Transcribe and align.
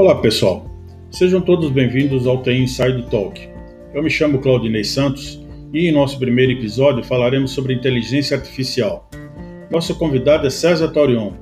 Olá 0.00 0.14
pessoal, 0.14 0.64
sejam 1.10 1.42
todos 1.42 1.70
bem-vindos 1.70 2.26
ao 2.26 2.42
TI 2.42 2.62
Inside 2.62 3.02
Talk. 3.10 3.38
Eu 3.92 4.02
me 4.02 4.08
chamo 4.08 4.38
Claudinei 4.38 4.82
Santos 4.82 5.46
e 5.74 5.86
em 5.86 5.92
nosso 5.92 6.18
primeiro 6.18 6.52
episódio 6.52 7.04
falaremos 7.04 7.50
sobre 7.50 7.74
inteligência 7.74 8.34
artificial. 8.34 9.10
Nosso 9.70 9.94
convidado 9.98 10.46
é 10.46 10.50
César 10.50 10.88
Taurion. 10.88 11.34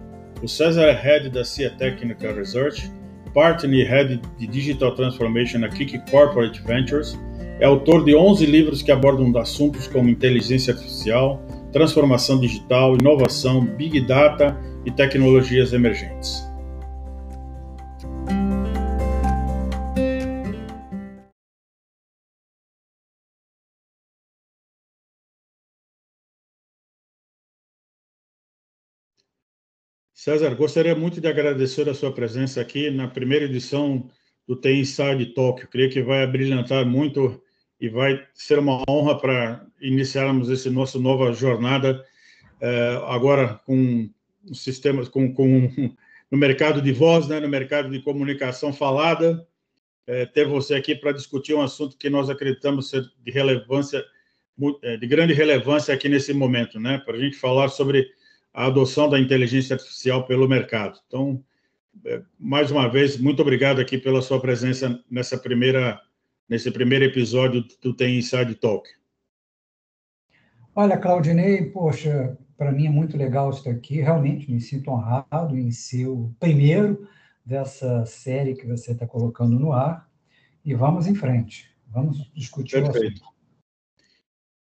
O 0.42 0.48
César 0.48 0.86
é 0.86 0.92
Head 0.92 1.30
da 1.30 1.44
CIA 1.44 1.70
Technical 1.70 2.34
Research, 2.34 2.90
Partner 3.32 3.78
e 3.78 3.84
Head 3.84 4.20
de 4.36 4.46
Digital 4.48 4.92
Transformation 4.92 5.60
na 5.60 5.68
Kik 5.68 6.10
Corporate 6.10 6.60
Ventures, 6.62 7.16
é 7.60 7.64
autor 7.64 8.04
de 8.04 8.16
11 8.16 8.44
livros 8.44 8.82
que 8.82 8.90
abordam 8.90 9.40
assuntos 9.40 9.86
como 9.86 10.08
inteligência 10.08 10.74
artificial, 10.74 11.40
transformação 11.72 12.40
digital, 12.40 12.96
inovação, 12.96 13.64
big 13.64 14.00
data 14.00 14.58
e 14.84 14.90
tecnologias 14.90 15.72
emergentes. 15.72 16.47
César, 30.28 30.54
gostaria 30.54 30.94
muito 30.94 31.22
de 31.22 31.26
agradecer 31.26 31.88
a 31.88 31.94
sua 31.94 32.12
presença 32.12 32.60
aqui 32.60 32.90
na 32.90 33.08
primeira 33.08 33.46
edição 33.46 34.10
do 34.46 34.54
TI 34.54 34.80
Inside. 34.80 35.32
Eu 35.34 35.54
creio 35.54 35.88
que 35.88 36.02
vai 36.02 36.22
abrilhantar 36.22 36.84
muito 36.84 37.42
e 37.80 37.88
vai 37.88 38.22
ser 38.34 38.58
uma 38.58 38.82
honra 38.86 39.18
para 39.18 39.66
iniciarmos 39.80 40.50
esse 40.50 40.68
nossa 40.68 40.98
nova 40.98 41.32
jornada 41.32 42.04
eh, 42.60 43.02
agora 43.06 43.58
com 43.64 44.10
sistemas 44.52 45.08
com, 45.08 45.32
com 45.32 45.72
no 46.30 46.36
mercado 46.36 46.82
de 46.82 46.92
voz, 46.92 47.26
né, 47.26 47.40
no 47.40 47.48
mercado 47.48 47.88
de 47.88 47.98
comunicação 48.02 48.70
falada, 48.70 49.48
eh, 50.06 50.26
ter 50.26 50.46
você 50.46 50.74
aqui 50.74 50.94
para 50.94 51.12
discutir 51.12 51.54
um 51.54 51.62
assunto 51.62 51.96
que 51.96 52.10
nós 52.10 52.28
acreditamos 52.28 52.90
ser 52.90 53.02
de 53.24 53.30
relevância 53.30 54.04
eh, 54.82 54.98
de 54.98 55.06
grande 55.06 55.32
relevância 55.32 55.94
aqui 55.94 56.06
nesse 56.06 56.34
momento, 56.34 56.78
né, 56.78 56.98
para 56.98 57.16
a 57.16 57.18
gente 57.18 57.38
falar 57.38 57.70
sobre 57.70 58.10
a 58.52 58.66
adoção 58.66 59.08
da 59.08 59.18
inteligência 59.18 59.74
artificial 59.74 60.26
pelo 60.26 60.48
mercado. 60.48 60.98
Então, 61.06 61.42
é, 62.04 62.22
mais 62.38 62.70
uma 62.70 62.88
vez, 62.88 63.16
muito 63.16 63.42
obrigado 63.42 63.80
aqui 63.80 63.98
pela 63.98 64.22
sua 64.22 64.40
presença 64.40 65.02
nessa 65.10 65.36
primeira, 65.38 66.00
nesse 66.48 66.70
primeiro 66.70 67.04
episódio 67.04 67.64
do 67.82 67.94
Tem 67.94 68.18
Inside 68.18 68.54
Talk. 68.54 68.88
Olha, 70.74 70.96
Claudinei, 70.96 71.64
poxa, 71.66 72.38
para 72.56 72.72
mim 72.72 72.86
é 72.86 72.90
muito 72.90 73.16
legal 73.16 73.50
estar 73.50 73.70
aqui. 73.70 74.00
Realmente 74.00 74.50
me 74.50 74.60
sinto 74.60 74.90
honrado 74.90 75.56
em 75.56 75.70
ser 75.70 76.06
o 76.06 76.34
primeiro 76.38 77.08
dessa 77.44 78.04
série 78.04 78.54
que 78.54 78.66
você 78.66 78.92
está 78.92 79.06
colocando 79.06 79.58
no 79.58 79.72
ar. 79.72 80.08
E 80.64 80.74
vamos 80.74 81.06
em 81.06 81.14
frente. 81.14 81.70
Vamos 81.88 82.30
discutir 82.34 82.82
Perfeito. 82.82 83.22
o 83.22 83.24
assunto. 83.24 83.37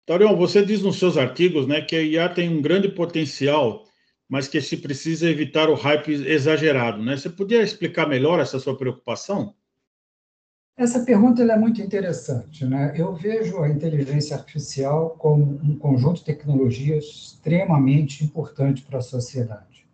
Taurion, 0.04 0.36
você 0.36 0.64
diz 0.64 0.82
nos 0.82 0.98
seus 0.98 1.16
artigos 1.16 1.66
né, 1.66 1.80
que 1.80 1.94
a 1.94 2.02
IA 2.02 2.28
tem 2.28 2.48
um 2.48 2.60
grande 2.60 2.88
potencial, 2.88 3.84
mas 4.28 4.48
que 4.48 4.60
se 4.60 4.76
precisa 4.76 5.30
evitar 5.30 5.70
o 5.70 5.74
hype 5.74 6.12
exagerado. 6.12 7.00
Né? 7.00 7.16
Você 7.16 7.30
podia 7.30 7.62
explicar 7.62 8.08
melhor 8.08 8.40
essa 8.40 8.58
sua 8.58 8.76
preocupação? 8.76 9.54
Essa 10.76 11.04
pergunta 11.04 11.42
é 11.42 11.56
muito 11.56 11.80
interessante. 11.80 12.64
Né? 12.64 12.94
Eu 12.96 13.14
vejo 13.14 13.62
a 13.62 13.68
inteligência 13.68 14.36
artificial 14.36 15.10
como 15.10 15.60
um 15.62 15.78
conjunto 15.78 16.16
de 16.16 16.24
tecnologias 16.24 17.04
extremamente 17.04 18.24
importante 18.24 18.82
para 18.82 18.98
a 18.98 19.02
sociedade. 19.02 19.86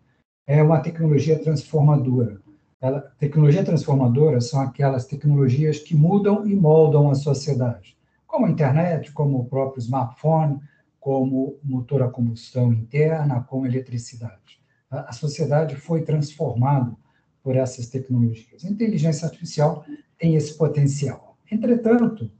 É 0.47 0.63
uma 0.63 0.79
tecnologia 0.79 1.37
transformadora. 1.37 2.41
Ela, 2.81 3.01
tecnologia 3.19 3.63
transformadora 3.63 4.41
são 4.41 4.59
aquelas 4.61 5.05
tecnologias 5.05 5.77
que 5.77 5.93
mudam 5.93 6.47
e 6.47 6.55
moldam 6.55 7.11
a 7.11 7.15
sociedade 7.15 7.98
como 8.29 8.45
a 8.45 8.49
internet, 8.51 9.11
como 9.11 9.39
o 9.39 9.45
próprio 9.45 9.81
smartphone, 9.81 10.59
como 10.99 11.57
motor 11.63 12.03
a 12.03 12.09
combustão 12.09 12.71
interna, 12.71 13.41
como 13.41 13.65
eletricidade. 13.65 14.61
A 14.89 15.11
sociedade 15.11 15.75
foi 15.75 16.03
transformada 16.03 16.95
por 17.41 17.55
essas 17.55 17.87
tecnologias. 17.87 18.63
A 18.63 18.69
inteligência 18.69 19.25
artificial 19.25 19.83
tem 20.19 20.35
esse 20.35 20.55
potencial. 20.55 21.37
Entretanto, 21.51 22.31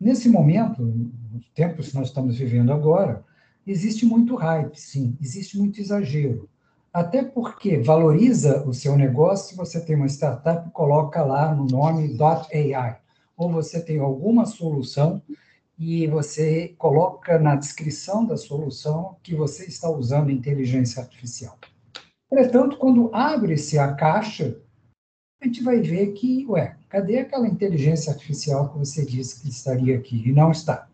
nesse 0.00 0.30
momento, 0.30 0.82
nos 0.82 1.46
tempos 1.50 1.90
que 1.90 1.96
nós 1.96 2.08
estamos 2.08 2.38
vivendo 2.38 2.72
agora, 2.72 3.22
existe 3.66 4.06
muito 4.06 4.36
hype, 4.36 4.80
sim, 4.80 5.18
existe 5.20 5.58
muito 5.58 5.78
exagero. 5.78 6.48
Até 6.90 7.22
porque 7.22 7.76
valoriza 7.76 8.66
o 8.66 8.72
seu 8.72 8.96
negócio 8.96 9.50
se 9.50 9.56
você 9.56 9.84
tem 9.84 9.96
uma 9.96 10.06
startup 10.06 10.66
e 10.66 10.72
coloca 10.72 11.22
lá 11.22 11.54
no 11.54 11.66
nome 11.66 12.16
.ai 12.54 12.96
ou 13.36 13.50
você 13.50 13.80
tem 13.80 13.98
alguma 13.98 14.46
solução 14.46 15.22
e 15.78 16.06
você 16.06 16.74
coloca 16.78 17.38
na 17.38 17.54
descrição 17.54 18.24
da 18.24 18.36
solução 18.36 19.16
que 19.22 19.34
você 19.34 19.66
está 19.66 19.90
usando 19.90 20.30
inteligência 20.30 21.02
artificial. 21.02 21.58
Entretanto, 22.32 22.78
quando 22.78 23.14
abre-se 23.14 23.78
a 23.78 23.92
caixa, 23.92 24.58
a 25.40 25.46
gente 25.46 25.62
vai 25.62 25.80
ver 25.80 26.12
que, 26.14 26.46
ué, 26.46 26.76
cadê 26.88 27.18
aquela 27.18 27.46
inteligência 27.46 28.10
artificial 28.10 28.70
que 28.70 28.78
você 28.78 29.04
disse 29.04 29.42
que 29.42 29.50
estaria 29.50 29.96
aqui? 29.96 30.26
E 30.26 30.32
não 30.32 30.50
está. 30.50 30.88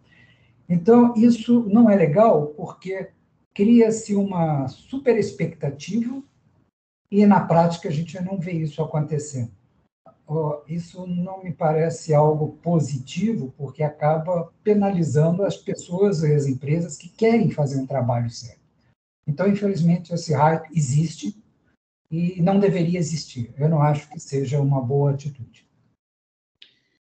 Então, 0.69 1.14
isso 1.14 1.60
não 1.69 1.88
é 1.88 1.94
legal 1.94 2.48
porque 2.48 3.10
cria-se 3.54 4.16
uma 4.16 4.66
super 4.66 5.16
expectativa 5.16 6.22
e, 7.10 7.25
na 7.25 7.41
prática, 7.41 7.88
a 7.88 7.92
gente 7.92 8.20
não 8.20 8.38
vê 8.38 8.52
isso 8.52 8.82
acontecendo 8.82 9.52
isso 10.69 11.06
não 11.06 11.43
me 11.43 11.53
parece 11.53 12.15
algo 12.15 12.59
positivo, 12.62 13.53
porque 13.56 13.83
acaba 13.83 14.53
penalizando 14.62 15.43
as 15.43 15.56
pessoas 15.56 16.22
e 16.22 16.33
as 16.33 16.47
empresas 16.47 16.97
que 16.97 17.09
querem 17.09 17.50
fazer 17.50 17.81
um 17.81 17.87
trabalho 17.87 18.31
sério. 18.31 18.61
Então, 19.27 19.47
infelizmente, 19.47 20.12
esse 20.12 20.32
hype 20.32 20.69
existe 20.75 21.37
e 22.11 22.41
não 22.43 22.59
deveria 22.59 22.99
existir. 22.99 23.53
Eu 23.56 23.69
não 23.69 23.81
acho 23.81 24.09
que 24.11 24.21
seja 24.21 24.61
uma 24.61 24.81
boa 24.81 25.12
atitude. 25.12 25.66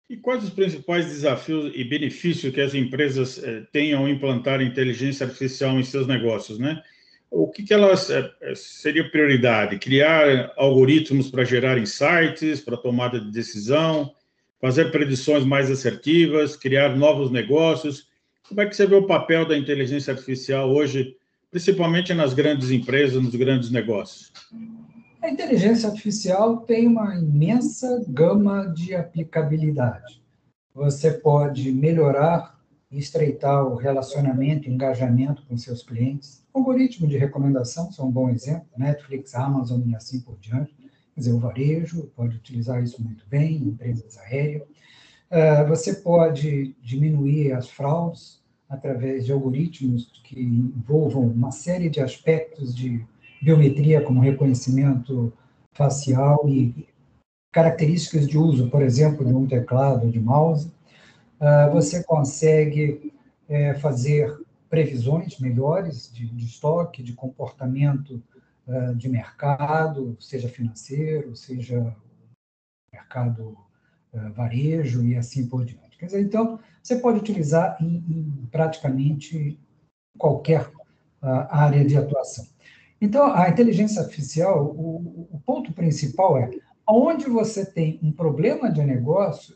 E 0.10 0.18
quais 0.18 0.44
os 0.44 0.50
principais 0.50 1.06
desafios 1.06 1.72
e 1.74 1.84
benefícios 1.84 2.54
que 2.54 2.60
as 2.60 2.74
empresas 2.74 3.42
eh, 3.42 3.66
têm 3.72 3.94
ao 3.94 4.10
implantar 4.10 4.62
inteligência 4.62 5.26
artificial 5.26 5.80
em 5.80 5.84
seus 5.84 6.06
negócios, 6.06 6.60
né? 6.60 6.84
O 7.32 7.48
que, 7.48 7.64
que 7.64 7.74
elas 7.74 8.10
é, 8.10 8.30
é, 8.42 8.54
seria 8.54 9.10
prioridade? 9.10 9.80
Criar 9.80 10.52
algoritmos 10.58 11.32
para 11.32 11.46
gerar 11.46 11.78
insights, 11.78 12.60
para 12.60 12.76
tomada 12.76 13.22
de 13.22 13.32
decisão, 13.32 14.14
fazer 14.60 14.92
predições 14.92 15.46
mais 15.46 15.72
assertivas, 15.72 16.58
criar 16.58 16.96
novos 16.98 17.32
negócios. 17.32 18.10
Como 18.48 18.60
é 18.60 18.66
que 18.66 18.76
você 18.76 18.86
vê 18.86 18.96
o 18.96 19.08
papel 19.08 19.48
da 19.48 19.58
inteligência 19.58 20.12
artificial 20.12 20.70
hoje, 20.70 21.16
principalmente 21.50 22.14
nas 22.14 22.34
grandes 22.34 22.70
empresas, 22.70 23.24
nos 23.24 23.34
grandes 23.34 23.72
negócios? 23.72 24.34
A 25.22 25.30
inteligência 25.30 25.88
artificial 25.88 26.58
tem 26.58 26.86
uma 26.86 27.16
imensa 27.16 28.04
gama 28.10 28.68
de 28.68 28.94
aplicabilidade. 28.94 30.22
Você 30.74 31.12
pode 31.12 31.72
melhorar 31.72 32.60
estreitar 32.92 33.66
o 33.66 33.76
relacionamento, 33.76 34.70
engajamento 34.70 35.44
com 35.48 35.58
seus 35.58 35.82
clientes. 35.82 36.46
Algoritmo 36.54 37.08
de 37.08 37.18
recomendação 37.18 37.92
são 37.92 38.08
um 38.08 38.12
bom 38.12 38.30
exemplo, 38.30 38.68
Netflix, 38.78 39.34
Amazon 39.34 39.82
e 39.88 39.96
assim 39.96 40.20
por 40.20 40.38
diante. 40.40 40.74
Quer 41.14 41.20
dizer, 41.20 41.34
o 41.34 41.40
varejo 41.40 42.12
pode 42.16 42.38
utilizar 42.38 42.84
isso 42.84 43.02
muito 43.02 43.26
bem, 43.28 43.56
empresas 43.56 44.18
aéreas. 44.18 44.64
Uh, 45.32 45.68
você 45.68 45.96
pode 45.96 46.76
diminuir 46.82 47.54
as 47.54 47.70
fraudes 47.70 48.42
através 48.70 49.26
de 49.26 49.32
algoritmos 49.32 50.12
que 50.24 50.42
envolvam 50.42 51.24
uma 51.24 51.52
série 51.52 51.90
de 51.90 52.02
aspectos 52.02 52.76
de 52.76 53.06
biometria, 53.42 54.02
como 54.02 54.22
reconhecimento 54.22 55.34
facial 55.74 56.48
e 56.48 56.88
características 57.52 58.28
de 58.28 58.38
uso, 58.38 58.70
por 58.70 58.82
exemplo, 58.82 59.26
de 59.26 59.34
um 59.34 59.46
teclado 59.46 60.10
de 60.10 60.20
mouse. 60.20 60.72
Uh, 61.42 61.72
você 61.72 62.04
consegue 62.04 63.12
é, 63.50 63.74
fazer 63.74 64.40
previsões 64.70 65.40
melhores 65.40 66.14
de, 66.14 66.28
de, 66.28 66.46
estoque, 66.46 67.02
de 67.02 67.14
comportamento 67.14 68.22
uh, 68.68 68.94
de 68.96 69.10
mercado, 69.10 70.16
seja 70.20 70.48
financeiro, 70.48 71.36
seja 71.36 71.96
mercado 72.94 73.58
uh, 74.14 74.32
varejo 74.34 75.04
e 75.04 75.16
assim 75.16 75.48
por 75.48 75.66
diante. 75.66 75.98
Quer 75.98 76.06
dizer, 76.06 76.22
então, 76.22 76.60
você 76.84 76.96
pode 76.98 77.18
utilizar 77.18 77.76
em, 77.82 77.96
em 78.08 78.48
praticamente 78.52 79.60
qualquer 80.20 80.72
área 81.22 81.86
de 81.86 81.96
atuação. 81.96 82.48
Então, 83.00 83.32
a 83.34 83.50
inteligência 83.50 84.02
artificial, 84.02 84.66
o, 84.66 85.28
o 85.32 85.42
ponto 85.46 85.74
principal 85.74 86.38
é 86.38 86.52
onde 86.88 87.30
você 87.30 87.66
tem 87.66 88.00
um 88.02 88.12
problema 88.12 88.72
de 88.72 88.84
negócio, 88.84 89.56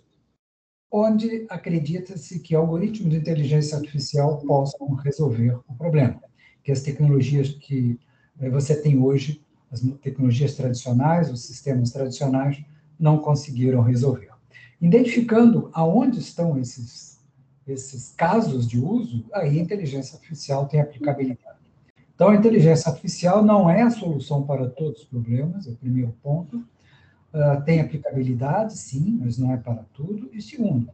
onde 0.91 1.45
acredita-se 1.49 2.39
que 2.39 2.55
algoritmos 2.55 3.11
de 3.11 3.17
inteligência 3.17 3.77
artificial 3.77 4.37
possam 4.39 4.93
resolver 4.95 5.59
o 5.67 5.73
problema, 5.75 6.21
que 6.63 6.71
as 6.71 6.81
tecnologias 6.81 7.49
que 7.49 7.99
eh, 8.39 8.49
você 8.49 8.81
tem 8.81 9.01
hoje, 9.01 9.43
as 9.71 9.81
tecnologias 10.01 10.55
tradicionais, 10.55 11.29
os 11.29 11.45
sistemas 11.45 11.91
tradicionais, 11.91 12.63
não 12.99 13.17
conseguiram 13.17 13.81
resolver. 13.81 14.29
Identificando 14.79 15.69
aonde 15.73 16.19
estão 16.19 16.57
esses, 16.57 17.19
esses 17.67 18.13
casos 18.15 18.67
de 18.67 18.79
uso, 18.79 19.25
aí 19.33 19.59
a 19.59 19.61
inteligência 19.61 20.15
artificial 20.15 20.67
tem 20.67 20.79
aplicabilidade. 20.79 21.55
Então, 22.13 22.29
a 22.29 22.35
inteligência 22.35 22.89
artificial 22.89 23.43
não 23.43 23.69
é 23.69 23.81
a 23.81 23.89
solução 23.89 24.43
para 24.43 24.69
todos 24.69 25.01
os 25.01 25.05
problemas, 25.05 25.67
é 25.67 25.71
o 25.71 25.75
primeiro 25.75 26.15
ponto. 26.23 26.65
Uh, 27.35 27.61
tem 27.65 27.81
aplicabilidade, 27.81 28.77
sim, 28.77 29.19
mas 29.21 29.37
não 29.37 29.51
é 29.51 29.57
para 29.57 29.83
tudo. 29.93 30.29
E 30.31 30.41
segundo, 30.41 30.89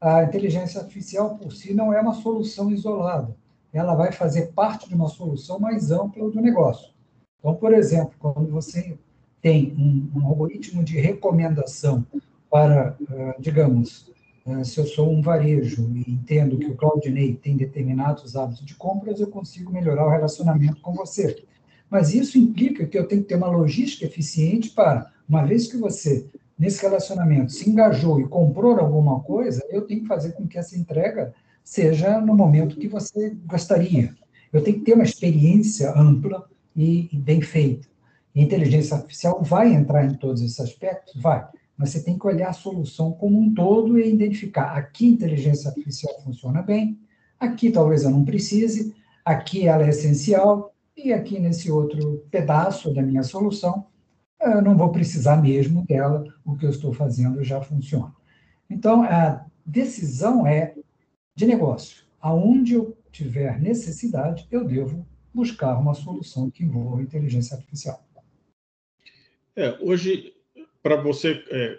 a 0.00 0.24
inteligência 0.24 0.80
artificial 0.80 1.36
por 1.36 1.52
si 1.52 1.74
não 1.74 1.92
é 1.92 2.00
uma 2.00 2.14
solução 2.14 2.70
isolada. 2.70 3.36
Ela 3.70 3.94
vai 3.94 4.10
fazer 4.10 4.52
parte 4.52 4.88
de 4.88 4.94
uma 4.94 5.08
solução 5.08 5.58
mais 5.58 5.90
ampla 5.90 6.30
do 6.30 6.40
negócio. 6.40 6.94
Então, 7.38 7.54
por 7.54 7.74
exemplo, 7.74 8.14
quando 8.18 8.50
você 8.50 8.98
tem 9.42 9.74
um, 9.78 10.18
um 10.18 10.26
algoritmo 10.26 10.82
de 10.82 10.98
recomendação 10.98 12.06
para, 12.50 12.96
uh, 13.02 13.34
digamos, 13.38 14.10
uh, 14.46 14.64
se 14.64 14.80
eu 14.80 14.86
sou 14.86 15.10
um 15.10 15.20
varejo 15.20 15.90
e 15.94 16.10
entendo 16.10 16.56
que 16.56 16.70
o 16.70 16.76
Claudinei 16.76 17.34
tem 17.34 17.58
determinados 17.58 18.36
hábitos 18.36 18.64
de 18.64 18.74
compras, 18.74 19.20
eu 19.20 19.26
consigo 19.26 19.70
melhorar 19.70 20.06
o 20.06 20.10
relacionamento 20.10 20.80
com 20.80 20.94
você. 20.94 21.44
Mas 21.90 22.14
isso 22.14 22.38
implica 22.38 22.86
que 22.86 22.98
eu 22.98 23.06
tenho 23.06 23.22
que 23.22 23.28
ter 23.28 23.36
uma 23.36 23.48
logística 23.48 24.04
eficiente 24.04 24.70
para, 24.70 25.10
uma 25.28 25.44
vez 25.44 25.66
que 25.66 25.76
você, 25.76 26.26
nesse 26.58 26.82
relacionamento, 26.82 27.52
se 27.52 27.68
engajou 27.68 28.20
e 28.20 28.28
comprou 28.28 28.78
alguma 28.78 29.20
coisa, 29.20 29.62
eu 29.70 29.82
tenho 29.82 30.02
que 30.02 30.08
fazer 30.08 30.32
com 30.32 30.46
que 30.46 30.58
essa 30.58 30.76
entrega 30.76 31.32
seja 31.62 32.20
no 32.20 32.34
momento 32.34 32.76
que 32.76 32.88
você 32.88 33.36
gostaria. 33.46 34.14
Eu 34.52 34.62
tenho 34.62 34.78
que 34.78 34.84
ter 34.84 34.94
uma 34.94 35.04
experiência 35.04 35.92
ampla 35.96 36.48
e, 36.76 37.08
e 37.12 37.16
bem 37.16 37.40
feita. 37.40 37.88
E 38.34 38.40
a 38.40 38.42
inteligência 38.42 38.96
artificial 38.96 39.42
vai 39.42 39.72
entrar 39.72 40.04
em 40.04 40.14
todos 40.14 40.42
esses 40.42 40.60
aspectos? 40.60 41.20
Vai. 41.20 41.46
Mas 41.76 41.90
você 41.90 42.02
tem 42.02 42.18
que 42.18 42.26
olhar 42.26 42.50
a 42.50 42.52
solução 42.52 43.12
como 43.12 43.38
um 43.38 43.52
todo 43.52 43.98
e 43.98 44.12
identificar 44.12 44.76
aqui 44.76 45.06
a 45.06 45.12
inteligência 45.12 45.68
artificial 45.68 46.20
funciona 46.22 46.62
bem, 46.62 46.98
aqui 47.38 47.70
talvez 47.70 48.04
eu 48.04 48.10
não 48.10 48.24
precise, 48.24 48.94
aqui 49.24 49.66
ela 49.66 49.84
é 49.84 49.88
essencial, 49.88 50.73
e 50.96 51.12
aqui 51.12 51.38
nesse 51.38 51.70
outro 51.70 52.24
pedaço 52.30 52.92
da 52.92 53.02
minha 53.02 53.22
solução, 53.22 53.86
eu 54.40 54.62
não 54.62 54.76
vou 54.76 54.90
precisar 54.90 55.36
mesmo 55.36 55.84
dela, 55.86 56.24
o 56.44 56.56
que 56.56 56.66
eu 56.66 56.70
estou 56.70 56.92
fazendo 56.92 57.42
já 57.42 57.60
funciona. 57.60 58.14
Então, 58.68 59.02
a 59.02 59.44
decisão 59.64 60.46
é 60.46 60.74
de 61.34 61.46
negócio. 61.46 62.04
Aonde 62.20 62.74
eu 62.74 62.96
tiver 63.10 63.60
necessidade, 63.60 64.46
eu 64.50 64.64
devo 64.64 65.06
buscar 65.32 65.76
uma 65.78 65.94
solução 65.94 66.50
que 66.50 66.64
envolva 66.64 67.02
inteligência 67.02 67.56
artificial. 67.56 68.04
É, 69.56 69.76
hoje, 69.80 70.32
para 70.82 70.96
você 70.96 71.42
é, 71.50 71.78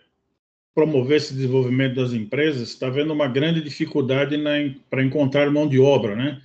promover 0.73 1.17
esse 1.17 1.33
desenvolvimento 1.33 1.95
das 1.95 2.13
empresas, 2.13 2.69
está 2.69 2.87
havendo 2.87 3.13
uma 3.13 3.27
grande 3.27 3.61
dificuldade 3.61 4.37
para 4.89 5.03
encontrar 5.03 5.49
mão 5.51 5.67
de 5.67 5.79
obra, 5.79 6.15
né? 6.15 6.41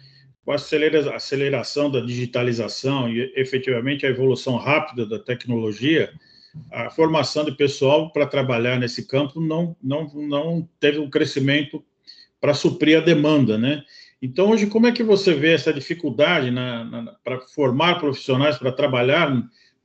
Com 0.51 0.55
a 0.55 0.57
acelera, 0.57 1.15
aceleração 1.15 1.89
da 1.89 2.01
digitalização 2.01 3.09
e 3.09 3.33
efetivamente 3.37 4.05
a 4.05 4.09
evolução 4.09 4.57
rápida 4.57 5.07
da 5.07 5.17
tecnologia, 5.17 6.13
a 6.73 6.91
formação 6.91 7.45
de 7.45 7.53
pessoal 7.53 8.13
para 8.13 8.27
trabalhar 8.27 8.77
nesse 8.77 9.07
campo 9.07 9.41
não, 9.41 9.77
não, 9.81 10.13
não 10.13 10.69
teve 10.81 10.99
um 10.99 11.09
crescimento 11.09 11.85
para 12.41 12.53
suprir 12.53 12.99
a 12.99 13.01
demanda, 13.01 13.57
né? 13.57 13.85
Então, 14.21 14.51
hoje, 14.51 14.67
como 14.67 14.89
é 14.89 14.93
que 14.93 15.05
você 15.05 15.33
vê 15.35 15.53
essa 15.53 15.73
dificuldade 15.73 16.53
para 17.23 17.39
formar 17.43 18.01
profissionais 18.01 18.59
para 18.59 18.73
trabalhar 18.73 19.33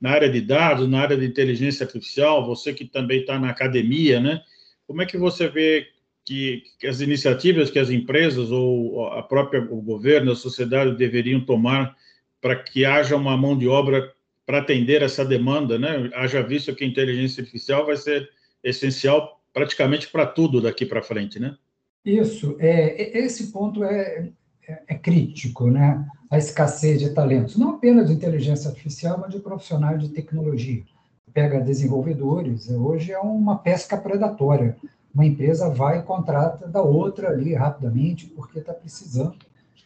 na 0.00 0.10
área 0.10 0.28
de 0.28 0.40
dados, 0.40 0.88
na 0.88 1.00
área 1.00 1.16
de 1.16 1.26
inteligência 1.26 1.86
artificial? 1.86 2.44
Você 2.44 2.74
que 2.74 2.86
também 2.86 3.20
está 3.20 3.38
na 3.38 3.50
academia, 3.50 4.18
né? 4.18 4.42
Como 4.84 5.00
é 5.00 5.06
que 5.06 5.16
você 5.16 5.46
vê 5.46 5.86
que, 6.26 6.64
que, 6.78 6.86
as 6.88 7.00
iniciativas 7.00 7.70
que 7.70 7.78
as 7.78 7.88
empresas 7.88 8.50
ou 8.50 9.06
a 9.06 9.22
própria 9.22 9.62
o 9.62 9.80
governo, 9.80 10.32
a 10.32 10.36
sociedade 10.36 10.96
deveriam 10.96 11.40
tomar 11.40 11.96
para 12.40 12.56
que 12.56 12.84
haja 12.84 13.16
uma 13.16 13.36
mão 13.36 13.56
de 13.56 13.68
obra 13.68 14.12
para 14.44 14.58
atender 14.58 15.02
essa 15.02 15.24
demanda, 15.24 15.78
né? 15.78 16.10
Haja 16.14 16.42
visto 16.42 16.74
que 16.74 16.84
a 16.84 16.86
inteligência 16.86 17.40
artificial 17.40 17.86
vai 17.86 17.96
ser 17.96 18.28
essencial 18.62 19.40
praticamente 19.54 20.08
para 20.08 20.26
tudo 20.26 20.60
daqui 20.60 20.84
para 20.84 21.02
frente, 21.02 21.38
né? 21.38 21.56
Isso, 22.04 22.56
é, 22.58 23.18
esse 23.18 23.50
ponto 23.50 23.82
é, 23.82 24.28
é, 24.68 24.82
é, 24.88 24.94
crítico, 24.94 25.70
né? 25.70 26.04
A 26.30 26.38
escassez 26.38 27.00
de 27.00 27.10
talentos, 27.10 27.56
não 27.56 27.70
apenas 27.70 28.08
de 28.08 28.14
inteligência 28.14 28.68
artificial, 28.68 29.18
mas 29.18 29.32
de 29.32 29.40
profissionais 29.40 30.00
de 30.00 30.08
tecnologia. 30.10 30.84
Pega 31.32 31.60
desenvolvedores, 31.60 32.68
hoje 32.68 33.12
é 33.12 33.18
uma 33.18 33.58
pesca 33.58 33.96
predatória. 33.96 34.76
Uma 35.16 35.24
empresa 35.24 35.70
vai 35.70 36.00
e 36.00 36.02
contrata 36.02 36.68
da 36.68 36.82
outra 36.82 37.30
ali 37.30 37.54
rapidamente, 37.54 38.26
porque 38.26 38.58
está 38.58 38.74
precisando. 38.74 39.34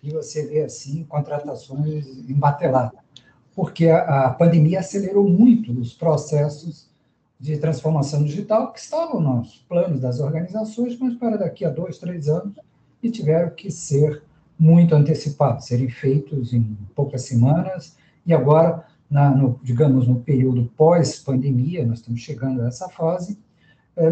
E 0.02 0.10
você 0.10 0.44
vê, 0.44 0.62
assim, 0.62 1.04
contratações 1.04 2.04
embateladas. 2.28 2.98
Porque 3.54 3.86
a, 3.86 4.26
a 4.26 4.30
pandemia 4.30 4.80
acelerou 4.80 5.28
muito 5.28 5.70
os 5.70 5.94
processos 5.94 6.90
de 7.38 7.56
transformação 7.58 8.24
digital 8.24 8.72
que 8.72 8.80
estavam 8.80 9.20
nos 9.20 9.64
planos 9.68 10.00
das 10.00 10.18
organizações, 10.18 10.98
mas 10.98 11.14
para 11.14 11.36
daqui 11.36 11.64
a 11.64 11.70
dois, 11.70 11.96
três 11.96 12.28
anos, 12.28 12.56
e 13.00 13.08
tiveram 13.08 13.50
que 13.50 13.70
ser 13.70 14.24
muito 14.58 14.96
antecipados, 14.96 15.66
serem 15.66 15.88
feitos 15.88 16.52
em 16.52 16.76
poucas 16.92 17.22
semanas, 17.22 17.96
e 18.26 18.34
agora, 18.34 18.84
na, 19.08 19.30
no, 19.30 19.60
digamos, 19.62 20.08
no 20.08 20.22
período 20.22 20.68
pós-pandemia, 20.76 21.86
nós 21.86 22.00
estamos 22.00 22.20
chegando 22.20 22.62
a 22.62 22.66
essa 22.66 22.88
fase, 22.88 23.38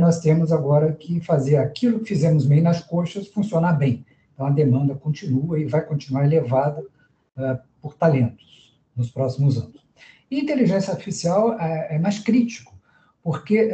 nós 0.00 0.20
temos 0.20 0.52
agora 0.52 0.92
que 0.92 1.20
fazer 1.20 1.56
aquilo 1.56 2.00
que 2.00 2.08
fizemos 2.08 2.44
bem 2.44 2.60
nas 2.60 2.82
coxas 2.82 3.28
funcionar 3.28 3.72
bem. 3.72 4.04
Então, 4.34 4.46
a 4.46 4.50
demanda 4.50 4.94
continua 4.94 5.58
e 5.58 5.64
vai 5.64 5.82
continuar 5.84 6.24
elevada 6.24 6.80
uh, 6.80 7.58
por 7.80 7.94
talentos 7.94 8.78
nos 8.94 9.10
próximos 9.10 9.56
anos. 9.56 9.86
E 10.30 10.40
inteligência 10.40 10.92
artificial 10.92 11.58
é, 11.58 11.96
é 11.96 11.98
mais 11.98 12.18
crítico, 12.18 12.76
porque, 13.22 13.70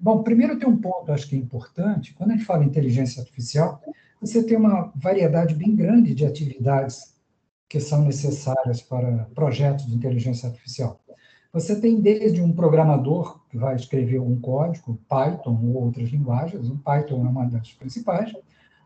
bom, 0.00 0.22
primeiro 0.22 0.58
tem 0.58 0.68
um 0.68 0.76
ponto, 0.76 1.10
acho 1.12 1.28
que 1.28 1.34
é 1.34 1.38
importante, 1.38 2.12
quando 2.14 2.30
a 2.30 2.34
gente 2.34 2.44
fala 2.44 2.64
em 2.64 2.68
inteligência 2.68 3.20
artificial, 3.20 3.80
você 4.20 4.42
tem 4.42 4.56
uma 4.56 4.92
variedade 4.94 5.54
bem 5.54 5.74
grande 5.74 6.14
de 6.14 6.24
atividades 6.24 7.12
que 7.68 7.80
são 7.80 8.04
necessárias 8.04 8.82
para 8.82 9.26
projetos 9.34 9.86
de 9.86 9.94
inteligência 9.94 10.48
artificial. 10.48 11.00
Você 11.52 11.78
tem 11.80 12.00
desde 12.00 12.40
um 12.40 12.52
programador 12.52 13.40
que 13.50 13.58
vai 13.58 13.76
escrever 13.76 14.20
um 14.20 14.40
código, 14.40 14.98
Python 15.08 15.58
ou 15.62 15.84
outras 15.84 16.08
linguagens, 16.08 16.68
o 16.68 16.78
Python 16.78 17.26
é 17.26 17.28
uma 17.28 17.44
das 17.44 17.72
principais, 17.72 18.32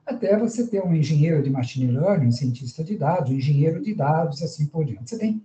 até 0.04 0.36
você 0.36 0.66
ter 0.66 0.82
um 0.82 0.94
engenheiro 0.94 1.42
de 1.42 1.50
machine 1.50 1.90
learning, 1.92 2.26
um 2.26 2.32
cientista 2.32 2.82
de 2.82 2.96
dados, 2.96 3.30
um 3.30 3.34
engenheiro 3.34 3.82
de 3.82 3.94
dados 3.94 4.40
e 4.40 4.44
assim 4.44 4.66
por 4.66 4.84
diante. 4.84 5.10
Você 5.10 5.18
tem 5.18 5.42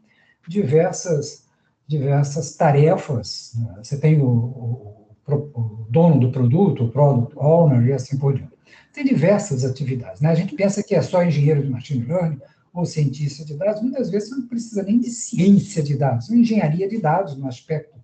diversas 0.47 1.45
diversas 1.91 2.55
tarefas. 2.55 3.53
Né? 3.55 3.75
Você 3.83 3.97
tem 3.97 4.21
o, 4.21 4.25
o, 4.25 5.07
o, 5.27 5.85
dono 5.89 6.19
do 6.19 6.31
produto, 6.31 6.85
o 6.85 6.91
product 6.91 7.33
owner 7.37 7.85
e 7.85 7.93
assim 7.93 8.17
por 8.17 8.33
diante. 8.33 8.53
Tem 8.93 9.03
diversas 9.03 9.65
atividades. 9.65 10.21
Né? 10.21 10.29
A 10.29 10.35
gente 10.35 10.55
pensa 10.55 10.81
que 10.81 10.95
é 10.95 11.01
só 11.01 11.21
engenheiro 11.23 11.61
de 11.61 11.69
machine 11.69 12.05
learning 12.05 12.39
ou 12.73 12.85
cientista 12.85 13.43
de 13.43 13.55
dados. 13.55 13.81
Muitas 13.81 14.09
vezes 14.09 14.29
você 14.29 14.35
não 14.35 14.47
precisa 14.47 14.83
nem 14.83 14.99
de 14.99 15.09
ciência 15.09 15.83
de 15.83 15.97
dados. 15.97 16.29
engenharia 16.29 16.87
de 16.87 16.99
dados, 16.99 17.35
no 17.35 17.47
aspecto 17.47 17.99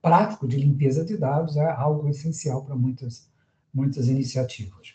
prático 0.00 0.46
de 0.48 0.56
limpeza 0.56 1.04
de 1.04 1.16
dados, 1.16 1.56
é 1.56 1.70
algo 1.70 2.08
essencial 2.08 2.64
para 2.64 2.74
muitas, 2.74 3.28
muitas 3.72 4.08
iniciativas. 4.08 4.94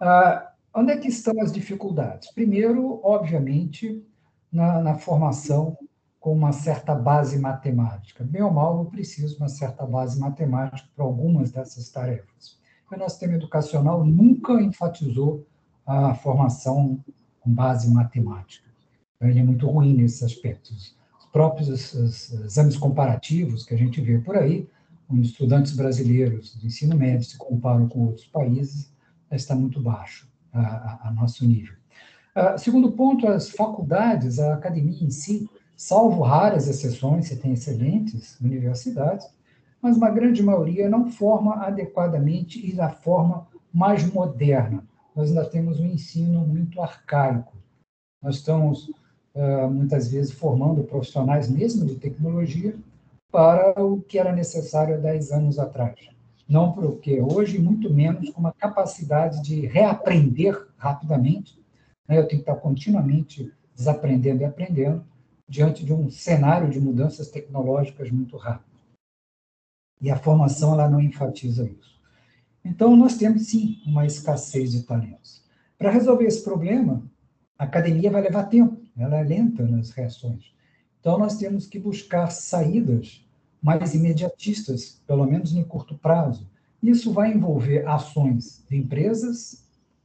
Ah, 0.00 0.52
onde 0.74 0.92
é 0.92 0.96
que 0.96 1.08
estão 1.08 1.40
as 1.40 1.52
dificuldades? 1.52 2.30
Primeiro, 2.32 3.00
obviamente, 3.02 4.04
na, 4.50 4.80
na 4.80 4.94
formação 4.94 5.76
com 6.20 6.32
uma 6.32 6.52
certa 6.52 6.94
base 6.94 7.38
matemática. 7.38 8.24
Bem 8.24 8.42
ou 8.42 8.50
mal, 8.50 8.78
eu 8.78 8.86
preciso 8.86 9.36
de 9.36 9.40
uma 9.40 9.48
certa 9.48 9.86
base 9.86 10.18
matemática 10.18 10.88
para 10.94 11.04
algumas 11.04 11.50
dessas 11.52 11.88
tarefas. 11.90 12.58
O 12.90 12.96
nosso 12.96 13.10
sistema 13.10 13.34
educacional 13.34 14.04
nunca 14.04 14.54
enfatizou 14.54 15.46
a 15.86 16.14
formação 16.14 17.02
com 17.40 17.50
base 17.50 17.90
matemática. 17.90 18.68
Ele 19.20 19.40
é 19.40 19.42
muito 19.42 19.66
ruim 19.66 19.94
nesses 19.94 20.22
aspectos. 20.22 20.96
Os 21.18 21.26
próprios 21.26 21.94
exames 21.94 22.76
comparativos 22.76 23.64
que 23.64 23.74
a 23.74 23.78
gente 23.78 24.00
vê 24.00 24.18
por 24.18 24.36
aí, 24.36 24.68
onde 25.10 25.28
estudantes 25.28 25.74
brasileiros 25.74 26.56
de 26.58 26.66
ensino 26.66 26.96
médio 26.96 27.24
se 27.24 27.36
comparam 27.36 27.88
com 27.88 28.06
outros 28.06 28.26
países, 28.26 28.92
está 29.30 29.54
muito 29.54 29.80
baixo 29.80 30.28
a, 30.52 30.60
a, 30.60 31.08
a 31.08 31.12
nosso 31.12 31.46
nível. 31.46 31.74
Uh, 32.36 32.58
segundo 32.58 32.92
ponto, 32.92 33.26
as 33.26 33.50
faculdades, 33.50 34.38
a 34.38 34.54
academia 34.54 35.02
em 35.02 35.10
si, 35.10 35.48
salvo 35.76 36.22
raras 36.22 36.68
exceções, 36.68 37.26
você 37.26 37.36
tem 37.36 37.52
excelentes 37.52 38.38
universidades, 38.40 39.26
mas 39.82 39.96
uma 39.96 40.10
grande 40.10 40.42
maioria 40.42 40.88
não 40.88 41.10
forma 41.10 41.56
adequadamente 41.64 42.64
e 42.64 42.74
da 42.74 42.90
forma 42.90 43.46
mais 43.72 44.10
moderna. 44.12 44.84
Nós 45.18 45.30
ainda 45.30 45.44
temos 45.50 45.80
um 45.80 45.86
ensino 45.86 46.46
muito 46.46 46.80
arcaico. 46.80 47.56
Nós 48.22 48.36
estamos, 48.36 48.88
muitas 49.68 50.08
vezes, 50.08 50.30
formando 50.30 50.84
profissionais, 50.84 51.50
mesmo 51.50 51.84
de 51.84 51.96
tecnologia, 51.96 52.78
para 53.28 53.82
o 53.84 54.00
que 54.00 54.16
era 54.16 54.32
necessário 54.32 54.94
há 54.94 54.98
10 54.98 55.32
anos 55.32 55.58
atrás. 55.58 56.08
não 56.48 56.72
porque 56.72 57.20
hoje, 57.20 57.58
muito 57.58 57.92
menos 57.92 58.30
com 58.30 58.40
uma 58.40 58.52
capacidade 58.52 59.42
de 59.42 59.66
reaprender 59.66 60.66
rapidamente. 60.78 61.60
Né? 62.08 62.16
Eu 62.16 62.26
tenho 62.26 62.42
que 62.42 62.50
estar 62.50 62.56
continuamente 62.56 63.52
desaprendendo 63.74 64.42
e 64.42 64.44
aprendendo 64.44 65.04
diante 65.48 65.84
de 65.84 65.92
um 65.92 66.08
cenário 66.10 66.70
de 66.70 66.80
mudanças 66.80 67.28
tecnológicas 67.28 68.10
muito 68.10 68.36
rápido. 68.36 68.78
E 70.00 70.10
a 70.10 70.16
formação 70.16 70.74
ela 70.74 70.88
não 70.88 71.00
enfatiza 71.00 71.68
isso. 71.68 71.97
Então, 72.64 72.96
nós 72.96 73.16
temos 73.16 73.46
sim 73.46 73.80
uma 73.86 74.06
escassez 74.06 74.72
de 74.72 74.82
talentos. 74.82 75.44
Para 75.78 75.90
resolver 75.90 76.24
esse 76.24 76.42
problema, 76.42 77.02
a 77.58 77.64
academia 77.64 78.10
vai 78.10 78.22
levar 78.22 78.44
tempo, 78.44 78.80
ela 78.96 79.16
é 79.16 79.22
lenta 79.22 79.66
nas 79.66 79.90
reações. 79.90 80.52
Então, 81.00 81.18
nós 81.18 81.36
temos 81.36 81.66
que 81.66 81.78
buscar 81.78 82.30
saídas 82.30 83.24
mais 83.62 83.94
imediatistas, 83.94 85.00
pelo 85.06 85.26
menos 85.26 85.52
em 85.54 85.62
curto 85.64 85.96
prazo. 85.96 86.48
Isso 86.82 87.12
vai 87.12 87.32
envolver 87.32 87.86
ações 87.86 88.64
de 88.68 88.76
empresas, 88.76 89.64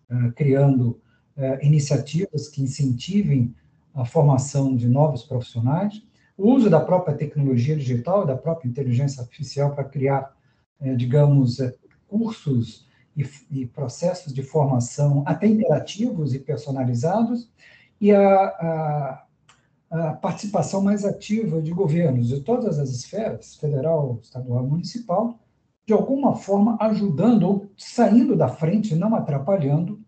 eh, 0.09 0.31
criando 0.35 0.99
eh, 1.35 1.65
iniciativas 1.65 2.47
que 2.47 2.61
incentivem 2.63 3.53
a 3.93 4.05
formação 4.05 4.75
de 4.75 4.87
novos 4.87 5.23
profissionais, 5.23 6.01
o 6.35 6.51
uso 6.51 6.69
da 6.69 6.79
própria 6.79 7.15
tecnologia 7.15 7.75
digital, 7.75 8.25
da 8.25 8.35
própria 8.35 8.67
inteligência 8.67 9.21
artificial 9.21 9.75
para 9.75 9.83
criar, 9.83 10.35
eh, 10.81 10.95
digamos, 10.95 11.59
cursos 12.13 12.87
e, 13.49 13.65
processos 13.65 14.31
de 14.31 14.43
formação 14.43 15.23
até 15.25 15.47
interativos 15.47 16.35
e 16.35 16.39
personalizados, 16.39 17.51
e 17.99 18.11
a, 18.11 18.45
a 18.45 19.23
a 19.93 20.11
participação 20.13 20.81
mais 20.81 21.05
ativa 21.05 21.61
de 21.61 21.71
governos 21.71 22.27
de 22.27 22.39
todas 22.39 22.79
as 22.79 22.89
esferas, 22.89 23.55
federal, 23.55 24.17
estadual, 24.23 24.65
municipal, 24.65 25.39
de 25.85 25.93
alguma 25.93 26.35
forma 26.35 26.75
ajudando 26.79 27.43
ou 27.43 27.69
saindo 27.77 28.35
da 28.35 28.47
frente, 28.47 28.95
não 28.95 29.13
atrapalhando, 29.13 30.01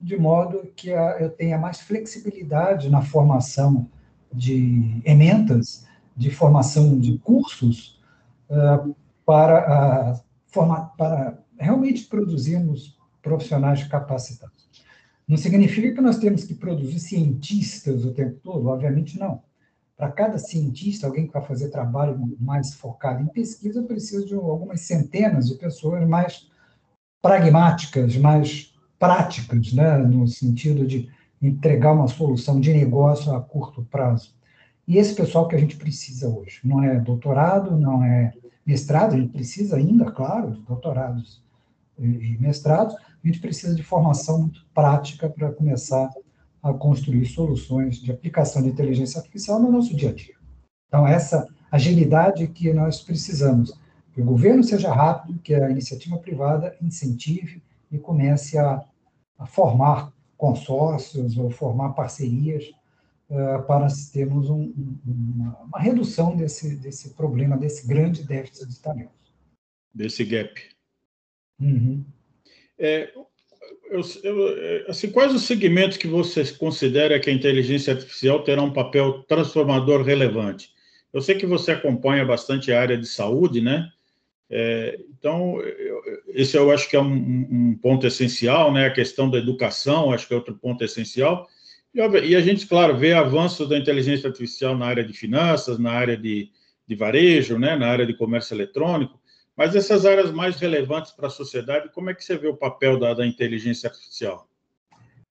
de 0.00 0.16
modo 0.16 0.70
que 0.76 0.90
eu 0.90 1.28
tenha 1.30 1.58
mais 1.58 1.80
flexibilidade 1.80 2.88
na 2.88 3.02
formação 3.02 3.88
de 4.32 5.02
emendas, 5.04 5.84
de 6.16 6.30
formação 6.30 6.96
de 6.96 7.18
cursos, 7.18 8.00
para, 9.24 10.20
para 10.96 11.38
realmente 11.58 12.04
produzirmos 12.04 12.96
profissionais 13.22 13.82
capacitados. 13.84 14.66
Não 15.26 15.36
significa 15.36 15.92
que 15.92 16.00
nós 16.00 16.18
temos 16.18 16.44
que 16.44 16.54
produzir 16.54 17.00
cientistas 17.00 18.04
o 18.04 18.12
tempo 18.12 18.38
todo? 18.42 18.68
Obviamente 18.68 19.18
não. 19.18 19.42
Para 19.96 20.12
cada 20.12 20.38
cientista, 20.38 21.06
alguém 21.06 21.26
que 21.26 21.32
vai 21.32 21.42
fazer 21.42 21.70
trabalho 21.70 22.36
mais 22.38 22.74
focado 22.74 23.22
em 23.22 23.26
pesquisa, 23.26 23.80
eu 23.80 23.86
preciso 23.86 24.26
de 24.26 24.34
algumas 24.34 24.82
centenas 24.82 25.48
de 25.48 25.54
pessoas 25.56 26.06
mais 26.06 26.48
pragmáticas, 27.20 28.16
mais 28.16 28.74
práticas, 28.98 29.72
né? 29.72 29.98
no 29.98 30.28
sentido 30.28 30.86
de 30.86 31.10
entregar 31.42 31.92
uma 31.92 32.08
solução 32.08 32.60
de 32.60 32.72
negócio 32.72 33.34
a 33.34 33.40
curto 33.40 33.82
prazo. 33.84 34.34
E 34.86 34.98
esse 34.98 35.14
pessoal 35.14 35.48
que 35.48 35.56
a 35.56 35.58
gente 35.58 35.76
precisa 35.76 36.28
hoje. 36.28 36.60
Não 36.62 36.84
é 36.84 37.00
doutorado, 37.00 37.76
não 37.76 38.04
é 38.04 38.32
mestrado, 38.66 39.14
a 39.14 39.18
gente 39.18 39.32
precisa 39.32 39.76
ainda, 39.76 40.10
claro, 40.10 40.52
de 40.52 40.60
doutorados 40.62 41.42
e 41.98 42.36
mestrados, 42.38 42.94
a 42.94 43.26
gente 43.26 43.40
precisa 43.40 43.74
de 43.74 43.82
formação 43.82 44.40
muito 44.40 44.66
prática 44.74 45.28
para 45.30 45.52
começar 45.52 46.10
a 46.62 46.72
construir 46.74 47.24
soluções 47.26 47.96
de 47.96 48.10
aplicação 48.10 48.62
de 48.62 48.68
inteligência 48.68 49.18
artificial 49.18 49.60
no 49.60 49.70
nosso 49.70 49.94
dia 49.94 50.10
a 50.10 50.12
dia. 50.12 50.34
Então, 50.88 51.06
essa 51.06 51.46
agilidade 51.70 52.46
que 52.48 52.72
nós 52.72 53.00
precisamos, 53.00 53.72
que 54.12 54.20
o 54.20 54.24
governo 54.24 54.64
seja 54.64 54.92
rápido, 54.92 55.38
que 55.38 55.54
a 55.54 55.70
iniciativa 55.70 56.18
privada 56.18 56.76
incentive 56.80 57.62
e 57.90 57.98
comece 57.98 58.58
a, 58.58 58.82
a 59.38 59.46
formar 59.46 60.12
consórcios 60.36 61.38
ou 61.38 61.50
formar 61.50 61.90
parcerias 61.90 62.72
para 63.28 63.88
termos 64.12 64.48
um, 64.48 64.72
uma, 65.04 65.58
uma, 65.62 65.80
redução 65.80 66.36
desse, 66.36 66.76
desse 66.76 67.14
problema, 67.14 67.56
desse 67.56 67.86
grande 67.86 68.22
déficit 68.22 68.68
de 68.68 68.80
talentos. 68.80 69.34
Desse 69.92 70.24
gap. 70.24 70.62
Uhum. 71.60 72.04
É, 72.78 73.12
eu, 73.90 74.00
eu, 74.22 74.58
é, 74.58 74.84
assim, 74.88 75.10
quais 75.10 75.34
os 75.34 75.42
segmentos 75.42 75.96
que 75.96 76.06
você 76.06 76.44
considera 76.52 77.18
que 77.18 77.30
a 77.30 77.32
inteligência 77.32 77.92
artificial 77.92 78.42
terá 78.42 78.62
um 78.62 78.72
papel 78.72 79.22
transformador 79.24 80.02
relevante? 80.02 80.70
Eu 81.12 81.20
sei 81.20 81.34
que 81.34 81.46
você 81.46 81.72
acompanha 81.72 82.24
bastante 82.24 82.70
a 82.72 82.80
área 82.80 82.96
de 82.96 83.06
saúde, 83.06 83.60
né? 83.60 83.90
É, 84.48 85.00
então, 85.10 85.60
eu, 85.60 86.00
esse 86.28 86.56
eu 86.56 86.70
acho 86.70 86.88
que 86.88 86.94
é 86.94 87.00
um, 87.00 87.12
um, 87.12 87.78
ponto 87.80 88.06
essencial, 88.06 88.72
né? 88.72 88.86
A 88.86 88.92
questão 88.92 89.28
da 89.28 89.38
educação, 89.38 90.12
acho 90.12 90.28
que 90.28 90.34
é 90.34 90.36
outro 90.36 90.54
ponto 90.54 90.84
essencial. 90.84 91.48
E, 91.96 92.36
a 92.36 92.40
gente, 92.42 92.66
claro, 92.66 92.94
vê 92.96 93.14
avanços 93.14 93.66
da 93.68 93.78
inteligência 93.78 94.28
artificial 94.28 94.76
na 94.76 94.84
área 94.84 95.02
de 95.02 95.14
finanças, 95.14 95.78
na 95.78 95.92
área 95.92 96.14
de, 96.14 96.50
de 96.86 96.94
varejo, 96.94 97.58
né? 97.58 97.74
Na 97.74 97.88
área 97.88 98.06
de 98.06 98.14
comércio 98.14 98.54
eletrônico. 98.54 99.18
Mas 99.56 99.74
essas 99.74 100.04
áreas 100.04 100.30
mais 100.30 100.56
relevantes 100.56 101.12
para 101.12 101.28
a 101.28 101.30
sociedade, 101.30 101.90
como 101.94 102.10
é 102.10 102.14
que 102.14 102.22
você 102.22 102.36
vê 102.36 102.48
o 102.48 102.56
papel 102.56 102.98
da, 102.98 103.14
da 103.14 103.26
inteligência 103.26 103.88
artificial? 103.88 104.46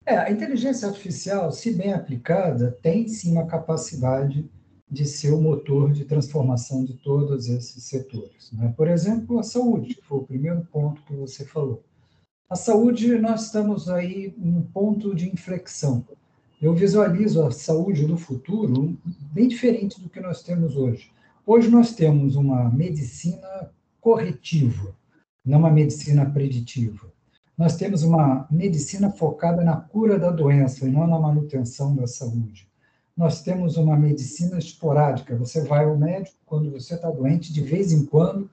É, 0.06 0.16
a 0.16 0.30
inteligência 0.30 0.88
artificial, 0.88 1.52
se 1.52 1.74
bem 1.74 1.92
aplicada, 1.92 2.74
tem 2.80 3.06
sim 3.06 3.32
uma 3.32 3.46
capacidade 3.46 4.48
de 4.90 5.04
ser 5.04 5.34
o 5.34 5.40
motor 5.40 5.92
de 5.92 6.04
transformação 6.04 6.84
de 6.84 6.94
todos 6.94 7.48
esses 7.48 7.84
setores. 7.84 8.50
Né? 8.52 8.72
Por 8.74 8.88
exemplo, 8.88 9.38
a 9.38 9.42
saúde, 9.42 9.94
que 9.94 10.02
foi 10.02 10.18
o 10.18 10.24
primeiro 10.24 10.66
ponto 10.72 11.02
que 11.02 11.12
você 11.12 11.44
falou. 11.44 11.82
A 12.48 12.54
saúde, 12.54 13.18
nós 13.18 13.46
estamos 13.46 13.90
aí 13.90 14.32
em 14.38 14.54
um 14.54 14.62
ponto 14.62 15.14
de 15.14 15.28
inflexão. 15.28 16.06
Eu 16.60 16.74
visualizo 16.74 17.44
a 17.44 17.50
saúde 17.50 18.06
do 18.06 18.16
futuro 18.16 18.96
bem 19.30 19.46
diferente 19.46 20.00
do 20.00 20.08
que 20.08 20.20
nós 20.20 20.42
temos 20.42 20.74
hoje. 20.74 21.10
Hoje 21.46 21.68
nós 21.68 21.94
temos 21.94 22.34
uma 22.34 22.70
medicina 22.70 23.70
corretiva, 24.00 24.96
não 25.44 25.58
uma 25.58 25.70
medicina 25.70 26.24
preditiva. 26.24 27.12
Nós 27.58 27.76
temos 27.76 28.02
uma 28.02 28.46
medicina 28.50 29.10
focada 29.10 29.62
na 29.62 29.76
cura 29.76 30.18
da 30.18 30.30
doença 30.30 30.86
e 30.86 30.90
não 30.90 31.06
na 31.06 31.18
manutenção 31.18 31.94
da 31.94 32.06
saúde. 32.06 32.66
Nós 33.14 33.42
temos 33.42 33.76
uma 33.76 33.96
medicina 33.96 34.58
esporádica. 34.58 35.36
Você 35.36 35.62
vai 35.62 35.84
ao 35.84 35.98
médico 35.98 36.38
quando 36.46 36.70
você 36.70 36.94
está 36.94 37.10
doente, 37.10 37.52
de 37.52 37.60
vez 37.60 37.92
em 37.92 38.06
quando, 38.06 38.50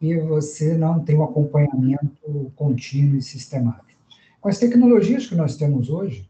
e 0.00 0.16
você 0.18 0.76
não 0.76 1.04
tem 1.04 1.16
um 1.16 1.24
acompanhamento 1.24 2.52
contínuo 2.56 3.16
e 3.16 3.22
sistemático. 3.22 4.00
Com 4.40 4.48
as 4.48 4.58
tecnologias 4.58 5.26
que 5.26 5.36
nós 5.36 5.56
temos 5.56 5.88
hoje, 5.88 6.28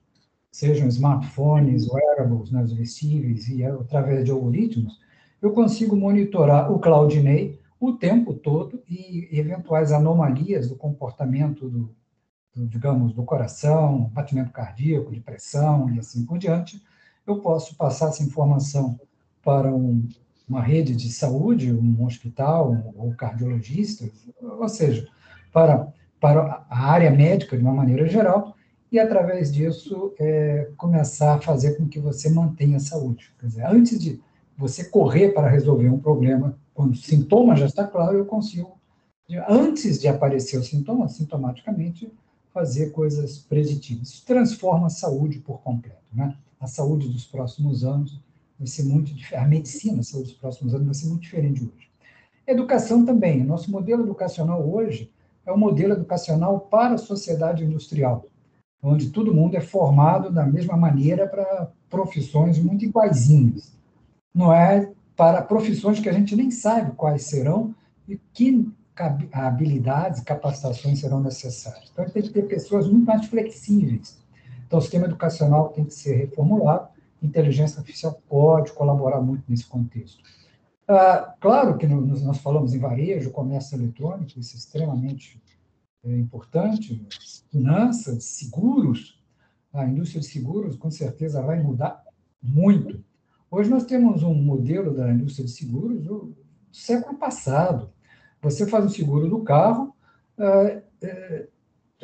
sejam 0.54 0.86
smartphones, 0.86 1.88
wearables, 1.88 2.52
né, 2.52 2.62
vestíveis 2.62 3.48
e 3.48 3.64
através 3.64 4.24
de 4.24 4.30
algoritmos, 4.30 5.00
eu 5.42 5.52
consigo 5.52 5.96
monitorar 5.96 6.70
o 6.70 6.78
Cloudinei, 6.78 7.58
o 7.80 7.94
tempo 7.94 8.32
todo 8.32 8.80
e 8.88 9.28
eventuais 9.32 9.90
anomalias 9.90 10.68
do 10.68 10.76
comportamento 10.76 11.68
do, 11.68 11.92
do, 12.54 12.68
digamos, 12.68 13.12
do 13.12 13.24
coração, 13.24 14.08
batimento 14.12 14.52
cardíaco, 14.52 15.10
de 15.10 15.18
pressão 15.18 15.92
e 15.92 15.98
assim 15.98 16.24
por 16.24 16.38
diante, 16.38 16.80
eu 17.26 17.40
posso 17.40 17.76
passar 17.76 18.10
essa 18.10 18.22
informação 18.22 18.96
para 19.42 19.74
um, 19.74 20.06
uma 20.48 20.62
rede 20.62 20.94
de 20.94 21.12
saúde, 21.12 21.72
um 21.72 22.04
hospital 22.04 22.92
ou 22.94 23.08
um 23.08 23.16
cardiologista, 23.16 24.08
ou 24.40 24.68
seja, 24.68 25.04
para, 25.52 25.92
para 26.20 26.64
a 26.70 26.86
área 26.92 27.10
médica 27.10 27.56
de 27.56 27.62
uma 27.64 27.74
maneira 27.74 28.06
geral, 28.06 28.53
e 28.94 28.98
através 29.00 29.52
disso 29.52 30.14
é, 30.20 30.70
começar 30.76 31.34
a 31.34 31.40
fazer 31.40 31.76
com 31.76 31.88
que 31.88 31.98
você 31.98 32.30
mantenha 32.30 32.76
a 32.76 32.80
saúde. 32.80 33.34
Quer 33.40 33.46
dizer, 33.48 33.66
antes 33.66 33.98
de 33.98 34.22
você 34.56 34.84
correr 34.84 35.30
para 35.30 35.48
resolver 35.48 35.88
um 35.88 35.98
problema, 35.98 36.56
quando 36.72 36.92
o 36.92 36.96
sintoma 36.96 37.56
já 37.56 37.66
está 37.66 37.84
claro, 37.84 38.16
eu 38.16 38.24
consigo, 38.24 38.78
antes 39.48 40.00
de 40.00 40.06
aparecer 40.06 40.58
o 40.58 40.62
sintoma, 40.62 41.08
sintomaticamente, 41.08 42.08
fazer 42.52 42.90
coisas 42.90 43.36
preditivas. 43.36 44.10
Isso 44.10 44.24
transforma 44.24 44.86
a 44.86 44.90
saúde 44.90 45.40
por 45.40 45.60
completo. 45.60 45.98
Né? 46.12 46.32
A 46.60 46.68
saúde 46.68 47.08
dos 47.08 47.26
próximos 47.26 47.84
anos 47.84 48.22
vai 48.56 48.68
ser 48.68 48.84
muito 48.84 49.12
diferente. 49.12 49.44
A 49.44 49.48
medicina, 49.48 50.00
a 50.02 50.04
saúde 50.04 50.28
dos 50.28 50.38
próximos 50.38 50.72
anos 50.72 50.86
vai 50.86 50.94
ser 50.94 51.08
muito 51.08 51.22
diferente 51.22 51.58
de 51.58 51.66
hoje. 51.66 51.90
Educação 52.46 53.04
também. 53.04 53.42
Nosso 53.42 53.72
modelo 53.72 54.04
educacional 54.04 54.64
hoje 54.72 55.10
é 55.44 55.52
um 55.52 55.58
modelo 55.58 55.94
educacional 55.94 56.60
para 56.60 56.94
a 56.94 56.98
sociedade 56.98 57.64
industrial, 57.64 58.28
onde 58.84 59.10
todo 59.10 59.34
mundo 59.34 59.56
é 59.56 59.60
formado 59.60 60.30
da 60.30 60.44
mesma 60.44 60.76
maneira 60.76 61.26
para 61.26 61.70
profissões 61.88 62.58
muito 62.58 62.84
iguaizinhas. 62.84 63.72
Não 64.34 64.52
é 64.52 64.90
para 65.16 65.40
profissões 65.42 66.00
que 66.00 66.08
a 66.08 66.12
gente 66.12 66.36
nem 66.36 66.50
sabe 66.50 66.92
quais 66.92 67.22
serão 67.22 67.74
e 68.06 68.20
que 68.32 68.68
habilidades, 69.32 70.20
capacitações 70.20 71.00
serão 71.00 71.20
necessárias. 71.20 71.90
Então, 71.92 72.08
tem 72.10 72.22
que 72.22 72.30
ter 72.30 72.42
pessoas 72.42 72.86
muito 72.86 73.06
mais 73.06 73.26
flexíveis. 73.26 74.22
Então, 74.66 74.78
o 74.78 74.82
sistema 74.82 75.06
educacional 75.06 75.70
tem 75.70 75.84
que 75.84 75.94
ser 75.94 76.16
reformulado, 76.16 76.88
a 77.22 77.26
inteligência 77.26 77.78
artificial 77.78 78.20
pode 78.28 78.72
colaborar 78.72 79.20
muito 79.20 79.42
nesse 79.48 79.66
contexto. 79.66 80.22
Ah, 80.86 81.34
claro 81.40 81.78
que 81.78 81.86
nós 81.86 82.38
falamos 82.38 82.74
em 82.74 82.78
varejo, 82.78 83.30
comércio 83.30 83.76
eletrônico, 83.76 84.38
isso 84.38 84.54
é 84.54 84.58
extremamente 84.58 85.40
é, 86.04 86.18
importante, 86.18 87.06
finanças, 87.50 88.24
seguros, 88.24 89.20
a 89.72 89.84
indústria 89.84 90.20
de 90.20 90.26
seguros 90.26 90.76
com 90.76 90.90
certeza 90.90 91.42
vai 91.42 91.60
mudar 91.62 92.02
muito. 92.42 93.02
Hoje 93.50 93.70
nós 93.70 93.84
temos 93.84 94.22
um 94.22 94.34
modelo 94.34 94.94
da 94.94 95.10
indústria 95.10 95.44
de 95.44 95.50
seguros 95.50 96.02
do 96.02 96.36
século 96.72 97.18
passado. 97.18 97.90
Você 98.42 98.66
faz 98.66 98.84
um 98.84 98.88
seguro 98.88 99.28
do 99.28 99.42
carro, 99.42 99.94
ah, 100.38 100.80
é, 101.02 101.48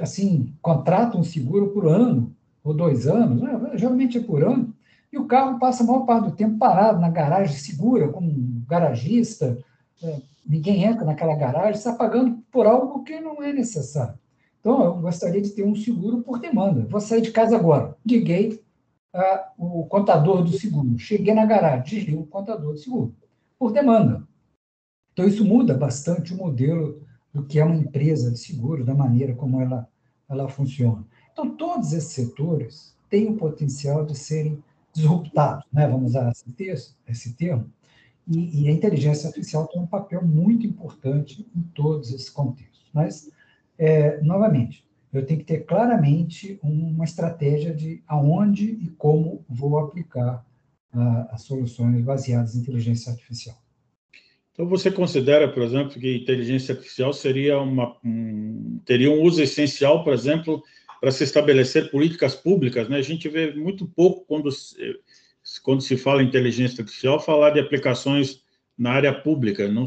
assim, 0.01 0.55
contrata 0.63 1.19
um 1.19 1.25
seguro 1.25 1.71
por 1.71 1.87
ano, 1.87 2.35
ou 2.63 2.75
dois 2.75 3.07
anos, 3.07 3.41
né? 3.41 3.73
geralmente 3.75 4.19
é 4.19 4.23
por 4.23 4.45
ano, 4.45 4.75
e 5.13 5.19
o 5.19 5.27
carro 5.27 5.59
passa 5.59 5.83
a 5.83 5.87
maior 5.87 6.05
parte 6.05 6.31
do 6.31 6.37
tempo 6.37 6.59
parado 6.59 7.01
na 7.01 7.09
garagem 7.09 7.57
segura, 7.57 8.09
com 8.09 8.21
um 8.21 8.63
garagista, 8.69 9.59
é, 10.03 10.21
ninguém 10.47 10.85
entra 10.85 11.05
naquela 11.05 11.35
garagem, 11.35 11.73
está 11.73 11.93
pagando 11.95 12.43
por 12.51 12.67
algo 12.67 13.03
que 13.03 13.21
não 13.21 13.43
é 13.43 13.53
necessário. 13.53 14.19
Então, 14.61 14.85
eu 14.85 14.95
gostaria 14.97 15.41
de 15.41 15.51
ter 15.51 15.65
um 15.65 15.75
seguro 15.75 16.23
por 16.23 16.39
demanda. 16.39 16.87
Vou 16.89 17.01
sair 17.01 17.23
de 17.23 17.31
casa 17.31 17.57
agora. 17.57 17.97
Liguei 18.05 18.63
ah, 19.13 19.53
o 19.57 19.87
contador 19.87 20.45
do 20.45 20.53
seguro. 20.53 20.99
Cheguei 20.99 21.33
na 21.33 21.47
garagem, 21.47 21.85
desligo 21.85 22.23
o 22.23 22.27
contador 22.27 22.75
do 22.75 22.79
seguro. 22.79 23.15
Por 23.59 23.73
demanda. 23.73 24.27
Então, 25.13 25.27
isso 25.27 25.45
muda 25.45 25.75
bastante 25.75 26.35
o 26.35 26.37
modelo 26.37 27.03
do 27.33 27.45
que 27.45 27.59
é 27.59 27.65
uma 27.65 27.77
empresa 27.77 28.31
de 28.31 28.39
seguro, 28.39 28.85
da 28.85 28.95
maneira 28.95 29.35
como 29.35 29.61
ela, 29.61 29.89
ela 30.29 30.49
funciona. 30.49 31.05
Então, 31.33 31.57
todos 31.57 31.93
esses 31.93 32.13
setores 32.13 32.95
têm 33.09 33.29
o 33.29 33.37
potencial 33.37 34.05
de 34.05 34.17
serem 34.17 34.63
disruptados, 34.93 35.65
né? 35.73 35.87
vamos 35.87 36.11
usar 36.11 36.31
esse, 36.31 36.51
texto, 36.53 36.95
esse 37.09 37.35
termo, 37.35 37.71
e, 38.29 38.63
e, 38.63 38.69
a 38.69 38.73
inteligência 38.73 39.29
artificial 39.29 39.67
tem 39.67 39.81
um 39.81 39.87
papel 39.87 40.25
muito 40.25 40.67
importante 40.67 41.47
em 41.57 41.63
todos 41.75 42.13
esses 42.13 42.31
contextos. 42.31 42.89
Mas, 42.93 43.31
é, 43.79 44.21
novamente, 44.23 44.85
eu 45.13 45.27
tenho 45.27 45.41
que 45.41 45.47
ter 45.47 45.65
claramente 45.65 46.59
uma 46.63 47.05
estratégia 47.05 47.75
de 47.75 48.03
aonde 48.07 48.79
e 48.81 48.89
como 48.97 49.45
vou 49.49 49.79
aplicar 49.79 50.45
uh, 50.95 51.27
as 51.31 51.43
soluções 51.43 52.01
baseadas 52.03 52.55
em 52.55 52.61
inteligência 52.61 53.11
artificial. 53.11 53.57
Então, 54.53 54.69
você 54.69 54.91
considera, 54.91 55.51
por 55.51 55.63
exemplo, 55.63 55.99
que 55.99 56.17
inteligência 56.19 56.75
artificial 56.75 57.13
seria 57.13 57.59
uma, 57.59 57.97
um, 58.05 58.79
teria 58.85 59.11
um 59.11 59.23
uso 59.23 59.43
essencial, 59.43 60.05
por 60.05 60.13
exemplo, 60.13 60.63
para 61.01 61.11
se 61.11 61.25
estabelecer 61.25 61.91
políticas 61.91 62.35
públicas, 62.35 62.89
né? 62.89 62.99
A 62.99 63.03
gente 63.03 63.29
vê 63.29 63.55
muito 63.55 63.89
pouco 63.89 64.25
quando 64.27 64.51
quando 65.59 65.83
se 65.83 65.97
fala 65.97 66.23
em 66.23 66.27
inteligência 66.27 66.83
artificial 66.83 67.19
falar 67.19 67.51
de 67.51 67.61
aplicações 67.61 68.43
na 68.79 68.93
área 68.93 69.13
pública. 69.13 69.69
Não, 69.69 69.85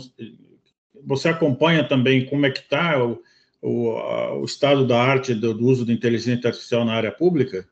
você 1.05 1.29
acompanha 1.29 1.87
também 1.87 2.25
como 2.25 2.45
é 2.45 2.51
que 2.51 2.59
está 2.59 3.03
o, 3.03 3.21
o, 3.61 4.41
o, 4.41 4.45
estado 4.45 4.85
da 4.85 5.01
arte 5.01 5.33
do, 5.33 5.53
do, 5.53 5.65
uso 5.65 5.85
de 5.85 5.93
inteligência 5.93 6.47
artificial 6.47 6.85
na 6.85 6.93
área 6.93 7.11
pública? 7.11 7.67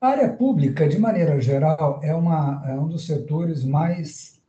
A 0.00 0.08
área 0.08 0.28
pública, 0.32 0.88
de 0.88 0.98
maneira 0.98 1.40
geral, 1.40 2.00
é, 2.02 2.14
uma, 2.14 2.62
é 2.66 2.74
um 2.74 2.88
dos 2.88 3.06
setores 3.06 3.64
mais 3.64 4.40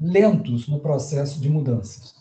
lentos 0.00 0.68
no 0.68 0.80
processo 0.80 1.40
de 1.40 1.48
mudanças. 1.48 2.14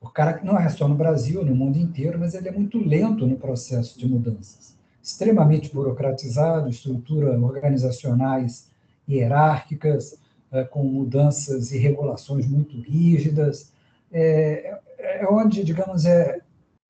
O 0.00 0.08
cara 0.08 0.40
não 0.42 0.58
é 0.58 0.68
só 0.68 0.88
no 0.88 0.94
Brasil, 0.94 1.44
no 1.44 1.54
mundo 1.54 1.78
inteiro, 1.78 2.18
mas 2.18 2.34
ele 2.34 2.48
é 2.48 2.52
muito 2.52 2.78
lento 2.78 3.26
no 3.26 3.36
processo 3.36 3.98
de 3.98 4.08
mudanças. 4.08 4.76
Extremamente 5.02 5.72
burocratizado, 5.72 6.68
estruturas 6.68 7.40
organizacionais 7.42 8.69
hierárquicas, 9.16 10.18
é, 10.52 10.64
com 10.64 10.82
mudanças 10.82 11.72
e 11.72 11.78
regulações 11.78 12.46
muito 12.46 12.80
rígidas. 12.80 13.72
É, 14.12 14.78
é 14.98 15.26
onde, 15.28 15.64
digamos, 15.64 16.04
é, 16.04 16.40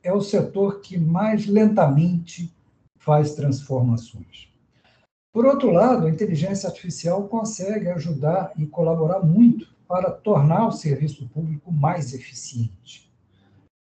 é 0.02 0.12
o 0.12 0.20
setor 0.20 0.80
que 0.80 0.98
mais 0.98 1.46
lentamente 1.46 2.52
faz 2.98 3.34
transformações. 3.34 4.50
Por 5.32 5.46
outro 5.46 5.70
lado, 5.70 6.06
a 6.06 6.10
inteligência 6.10 6.68
artificial 6.68 7.28
consegue 7.28 7.88
ajudar 7.88 8.52
e 8.56 8.66
colaborar 8.66 9.20
muito 9.20 9.68
para 9.86 10.10
tornar 10.10 10.66
o 10.66 10.72
serviço 10.72 11.28
público 11.28 11.70
mais 11.72 12.12
eficiente. 12.14 13.10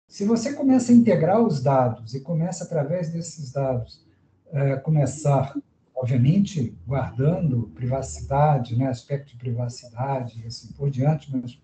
Se 0.08 0.26
você 0.26 0.54
começa 0.54 0.92
a 0.92 0.96
integrar 0.96 1.42
os 1.42 1.64
dados 1.64 2.14
e 2.14 2.20
começa, 2.20 2.64
através 2.64 3.10
desses 3.10 3.52
dados, 3.52 4.06
é, 4.52 4.76
começar, 4.76 5.56
obviamente, 6.02 6.76
guardando 6.88 7.72
privacidade, 7.76 8.76
né, 8.76 8.88
aspecto 8.88 9.30
de 9.30 9.38
privacidade 9.38 10.42
e 10.42 10.48
assim 10.48 10.74
por 10.74 10.90
diante, 10.90 11.32
mas 11.32 11.62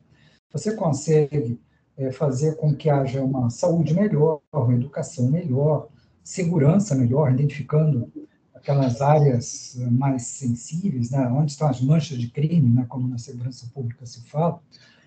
você 0.52 0.76
consegue 0.76 1.60
é, 1.97 2.12
fazer 2.12 2.56
com 2.56 2.76
que 2.76 2.88
haja 2.88 3.23
uma 3.23 3.50
saúde 3.50 3.95
melhor, 3.95 4.39
uma 4.54 4.76
educação 4.76 5.28
melhor, 5.28 5.88
segurança 6.23 6.93
melhor, 6.93 7.32
identificando 7.32 8.12
aquelas 8.54 9.02
áreas 9.02 9.76
mais 9.89 10.28
sensíveis, 10.28 11.10
né, 11.10 11.28
onde 11.30 11.54
estão 11.54 11.67
as 11.67 11.82
manchas 11.82 12.19
de 12.19 12.30
crime, 12.30 12.69
né, 12.69 12.86
como 12.88 13.08
na 13.08 13.17
segurança 13.17 13.67
pública 13.73 14.06
se 14.06 14.21
fala, 14.30 14.62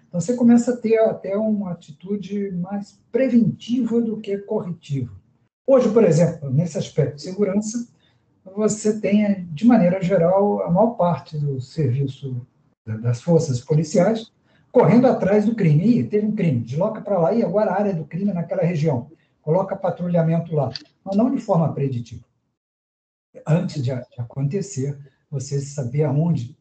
então 0.09 0.21
você 0.21 0.35
começa 0.35 0.75
a 0.75 0.77
ter 0.77 0.99
até 0.99 1.37
uma 1.37 1.71
atitude 1.71 2.51
mais 2.51 2.99
preventiva 3.13 4.01
do 4.01 4.17
que 4.17 4.37
corretiva. 4.39 5.15
Hoje, 5.65 5.89
por 5.93 6.03
exemplo, 6.03 6.51
nesse 6.51 6.77
aspecto 6.77 7.15
de 7.15 7.23
segurança, 7.23 7.87
você 8.45 9.01
tem, 9.01 9.47
de 9.53 9.67
maneira 9.67 10.03
geral, 10.03 10.63
a 10.63 10.71
maior 10.71 10.93
parte 10.93 11.39
do 11.39 11.61
serviço 11.61 12.47
das 12.85 13.23
forças 13.23 13.61
policiais 13.61 14.33
correndo 14.73 15.07
atrás 15.07 15.45
do 15.45 15.55
crime. 15.55 15.85
Ih, 15.85 16.05
teve 16.05 16.27
um 16.27 16.35
crime, 16.35 16.61
desloca 16.61 17.01
para 17.01 17.19
lá, 17.19 17.35
e 17.35 17.43
agora 17.43 17.71
a 17.71 17.79
área 17.79 17.95
do 17.95 18.05
crime 18.05 18.31
é 18.31 18.35
naquela 18.35 18.63
região. 18.63 19.11
Coloca 19.43 19.77
patrulhamento 19.77 20.55
lá. 20.55 20.71
Mas 21.05 21.17
não 21.17 21.31
de 21.31 21.41
forma 21.41 21.73
preditiva 21.73 22.25
antes 23.47 23.83
de, 23.83 23.91
acontecer, 23.93 24.99
você 25.31 25.61
saber 25.61 26.05
aonde, 26.05 26.57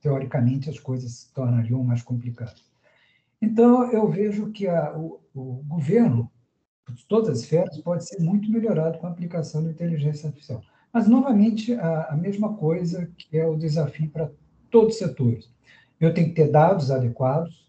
teoricamente, 0.00 0.70
as 0.70 0.78
coisas 0.78 1.12
se 1.12 1.32
tornariam 1.32 1.82
mais 1.82 2.02
complicadas. 2.02 2.64
Então, 3.40 3.90
eu 3.92 4.08
vejo 4.08 4.50
que 4.50 4.66
a, 4.66 4.96
o, 4.96 5.20
o, 5.34 5.62
governo, 5.66 6.30
de 6.90 7.04
todas 7.06 7.30
as 7.30 7.40
esferas, 7.40 7.78
pode 7.78 8.06
ser 8.06 8.20
muito 8.20 8.50
melhorado 8.50 8.98
com 8.98 9.06
a 9.06 9.10
aplicação 9.10 9.62
da 9.62 9.70
inteligência 9.70 10.28
artificial. 10.28 10.62
Mas, 10.94 11.08
novamente, 11.08 11.74
a, 11.74 12.12
a 12.12 12.16
mesma 12.16 12.54
coisa 12.54 13.10
que 13.18 13.36
é 13.36 13.44
o 13.44 13.56
desafio 13.56 14.08
para 14.10 14.30
todos 14.70 14.94
os 14.94 14.98
setores. 14.98 15.50
Eu 15.98 16.14
tenho 16.14 16.28
que 16.28 16.34
ter 16.36 16.52
dados 16.52 16.88
adequados, 16.92 17.68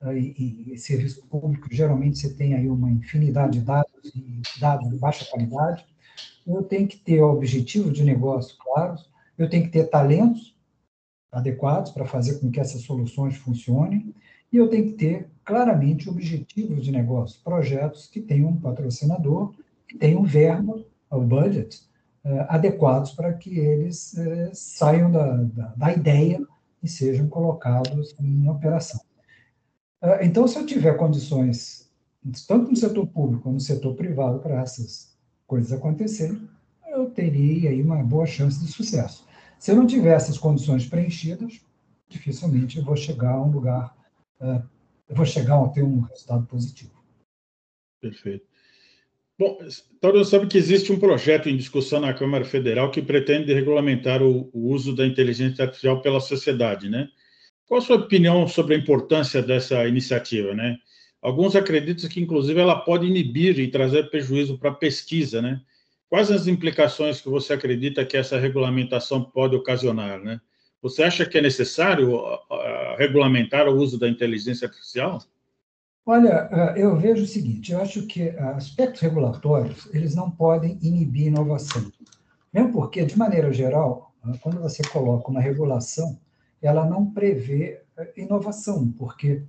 ah, 0.00 0.14
e, 0.14 0.72
e, 0.72 0.78
serviço 0.78 1.22
público, 1.26 1.68
geralmente 1.70 2.18
você 2.18 2.32
tem 2.32 2.54
aí 2.54 2.70
uma 2.70 2.90
infinidade 2.90 3.58
de 3.58 3.64
dados, 3.64 4.14
e 4.14 4.40
dados 4.58 4.88
de 4.88 4.96
baixa 4.96 5.26
qualidade, 5.26 5.84
eu 6.46 6.62
tenho 6.62 6.88
que 6.88 6.96
ter 6.96 7.20
objetivos 7.20 7.92
de 7.92 8.02
negócio 8.02 8.56
claros, 8.58 9.06
eu 9.36 9.50
tenho 9.50 9.64
que 9.64 9.70
ter 9.70 9.90
talentos 9.90 10.56
adequados 11.30 11.92
para 11.92 12.06
fazer 12.06 12.40
com 12.40 12.50
que 12.50 12.58
essas 12.58 12.80
soluções 12.82 13.36
funcionem, 13.36 14.14
e 14.50 14.56
eu 14.56 14.68
tenho 14.68 14.86
que 14.86 14.94
ter 14.94 15.28
claramente 15.44 16.08
objetivos 16.08 16.82
de 16.82 16.90
negócio, 16.90 17.38
projetos 17.44 18.06
que 18.06 18.20
tenham 18.20 18.48
um 18.48 18.60
patrocinador, 18.60 19.52
que 19.86 19.98
tenham 19.98 20.24
verba, 20.24 20.82
o 21.10 21.20
budget, 21.20 21.91
adequados 22.48 23.12
para 23.12 23.32
que 23.32 23.58
eles 23.58 24.16
eh, 24.16 24.50
saiam 24.54 25.10
da, 25.10 25.36
da, 25.42 25.66
da, 25.76 25.92
ideia 25.92 26.40
e 26.82 26.88
sejam 26.88 27.28
colocados 27.28 28.14
em 28.20 28.48
operação. 28.48 29.00
Eh, 30.00 30.26
então, 30.26 30.46
se 30.46 30.56
eu 30.56 30.64
tiver 30.64 30.96
condições, 30.96 31.90
tanto 32.46 32.70
no 32.70 32.76
setor 32.76 33.06
público 33.08 33.42
como 33.42 33.54
no 33.54 33.60
setor 33.60 33.96
privado, 33.96 34.38
para 34.38 34.60
essas 34.60 35.16
coisas 35.46 35.72
acontecerem, 35.72 36.48
eu 36.88 37.10
teria 37.10 37.70
aí 37.70 37.82
uma 37.82 38.02
boa 38.04 38.26
chance 38.26 38.60
de 38.60 38.70
sucesso. 38.70 39.26
Se 39.58 39.72
eu 39.72 39.76
não 39.76 39.86
tiver 39.86 40.14
essas 40.14 40.38
condições 40.38 40.86
preenchidas, 40.86 41.60
dificilmente 42.08 42.78
eu 42.78 42.84
vou 42.84 42.96
chegar 42.96 43.32
a 43.32 43.42
um 43.42 43.50
lugar, 43.50 43.96
eu 44.40 45.16
vou 45.16 45.24
chegar 45.24 45.62
a 45.62 45.68
ter 45.68 45.82
um 45.82 46.00
resultado 46.00 46.46
positivo. 46.46 47.02
Perfeito. 48.00 48.51
Bom, 49.38 49.58
mundo 50.02 50.24
sabe 50.24 50.46
que 50.46 50.58
existe 50.58 50.92
um 50.92 50.98
projeto 50.98 51.48
em 51.48 51.56
discussão 51.56 52.00
na 52.00 52.12
Câmara 52.12 52.44
Federal 52.44 52.90
que 52.90 53.00
pretende 53.00 53.52
regulamentar 53.52 54.22
o, 54.22 54.50
o 54.52 54.70
uso 54.70 54.94
da 54.94 55.06
inteligência 55.06 55.64
artificial 55.64 56.00
pela 56.00 56.20
sociedade, 56.20 56.88
né? 56.88 57.08
Qual 57.66 57.78
a 57.78 57.84
sua 57.84 57.96
opinião 57.96 58.46
sobre 58.46 58.74
a 58.74 58.78
importância 58.78 59.42
dessa 59.42 59.86
iniciativa, 59.88 60.54
né? 60.54 60.76
Alguns 61.20 61.56
acreditam 61.56 62.08
que, 62.10 62.20
inclusive, 62.20 62.60
ela 62.60 62.76
pode 62.76 63.06
inibir 63.06 63.58
e 63.58 63.70
trazer 63.70 64.10
prejuízo 64.10 64.58
para 64.58 64.70
a 64.70 64.74
pesquisa, 64.74 65.40
né? 65.40 65.60
Quais 66.08 66.30
as 66.30 66.46
implicações 66.46 67.20
que 67.20 67.28
você 67.28 67.54
acredita 67.54 68.04
que 68.04 68.16
essa 68.16 68.38
regulamentação 68.38 69.24
pode 69.24 69.56
ocasionar, 69.56 70.22
né? 70.22 70.40
Você 70.82 71.02
acha 71.02 71.24
que 71.24 71.38
é 71.38 71.40
necessário 71.40 72.20
regulamentar 72.98 73.68
o 73.68 73.76
uso 73.76 73.98
da 73.98 74.08
inteligência 74.08 74.66
artificial? 74.66 75.20
Olha, 76.04 76.48
eh, 76.50 76.82
eu 76.82 76.96
vejo 76.96 77.22
o 77.22 77.26
seguinte, 77.26 77.70
eu 77.72 77.80
acho 77.80 78.06
que 78.08 78.30
aspectos 78.30 79.00
regulatórios, 79.00 79.88
eles 79.94 80.16
não 80.16 80.28
podem 80.30 80.76
inibir 80.82 81.28
inovação. 81.28 81.92
Mesmo 82.52 82.72
porque, 82.72 83.04
de 83.04 83.16
maneira 83.16 83.52
geral, 83.52 84.12
eh, 84.26 84.36
quando 84.42 84.60
você 84.60 84.82
coloca 84.82 85.30
uma 85.30 85.40
regulação, 85.40 86.18
ela 86.60 86.84
não 86.84 87.12
prevê 87.12 87.82
inovação, 88.16 88.90
porque 88.98 89.42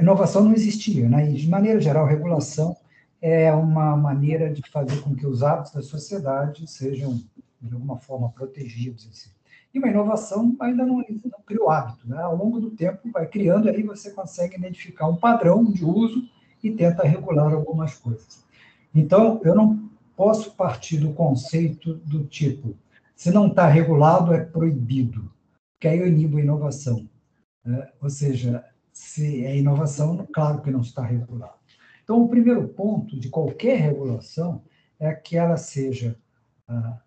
inovação 0.00 0.44
não 0.44 0.52
existia, 0.52 1.08
né? 1.08 1.30
E, 1.30 1.34
de 1.34 1.48
maneira 1.48 1.80
geral, 1.80 2.06
regulação 2.06 2.76
é 3.20 3.52
uma 3.52 3.96
maneira 3.96 4.52
de 4.52 4.62
fazer 4.70 5.00
com 5.02 5.14
que 5.14 5.26
os 5.26 5.42
hábitos 5.42 5.72
da 5.72 5.82
sociedade 5.82 6.66
sejam, 6.68 7.20
de 7.60 7.74
alguma 7.74 7.98
forma, 7.98 8.28
protegidos. 8.30 9.08
Assim. 9.10 9.30
E 9.72 9.78
uma 9.78 9.88
inovação 9.88 10.54
ainda 10.60 10.84
não, 10.84 10.98
não 10.98 11.42
criou 11.46 11.70
hábito. 11.70 12.08
Né? 12.08 12.20
Ao 12.20 12.36
longo 12.36 12.60
do 12.60 12.70
tempo, 12.70 13.10
vai 13.10 13.26
criando, 13.26 13.68
aí 13.68 13.82
você 13.82 14.10
consegue 14.10 14.56
identificar 14.56 15.08
um 15.08 15.16
padrão 15.16 15.64
de 15.64 15.84
uso 15.84 16.28
e 16.62 16.70
tenta 16.70 17.02
regular 17.02 17.52
algumas 17.52 17.94
coisas. 17.94 18.44
Então, 18.94 19.40
eu 19.44 19.54
não 19.54 19.90
posso 20.16 20.54
partir 20.54 20.98
do 20.98 21.12
conceito 21.12 21.94
do 21.94 22.24
tipo, 22.24 22.76
se 23.16 23.30
não 23.30 23.48
está 23.48 23.66
regulado, 23.66 24.34
é 24.34 24.44
proibido, 24.44 25.32
que 25.80 25.88
aí 25.88 25.98
eu 25.98 26.06
inibo 26.06 26.38
a 26.38 26.42
inovação. 26.42 27.08
Né? 27.64 27.88
Ou 28.00 28.10
seja, 28.10 28.64
se 28.92 29.44
é 29.44 29.56
inovação, 29.56 30.26
claro 30.32 30.60
que 30.60 30.70
não 30.70 30.80
está 30.80 31.02
regulado. 31.02 31.54
Então, 32.04 32.22
o 32.22 32.28
primeiro 32.28 32.68
ponto 32.68 33.18
de 33.18 33.28
qualquer 33.28 33.78
regulação 33.78 34.62
é 34.98 35.14
que 35.14 35.36
ela 35.36 35.56
seja 35.56 36.16
ah, 36.68 37.00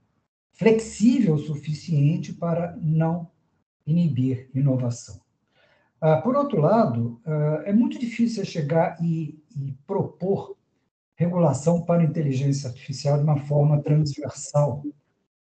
flexível 0.56 1.36
o 1.36 1.40
suficiente 1.40 2.34
para 2.34 2.76
não 2.82 3.30
inibir 3.86 4.50
inovação. 4.54 5.20
Ah, 6.02 6.18
por 6.18 6.36
outro 6.36 6.60
lado, 6.60 7.22
ah, 7.26 7.64
é 7.66 7.74
muito 7.74 8.00
difícil 8.00 8.44
chegar 8.46 8.98
e, 9.02 9.40
e 9.56 9.74
propor 9.86 10.56
regulação 11.16 11.82
para 11.82 12.04
inteligência 12.04 12.70
artificial 12.70 13.18
de 13.18 13.24
uma 13.24 13.38
forma 13.38 13.82
transversal, 13.82 14.84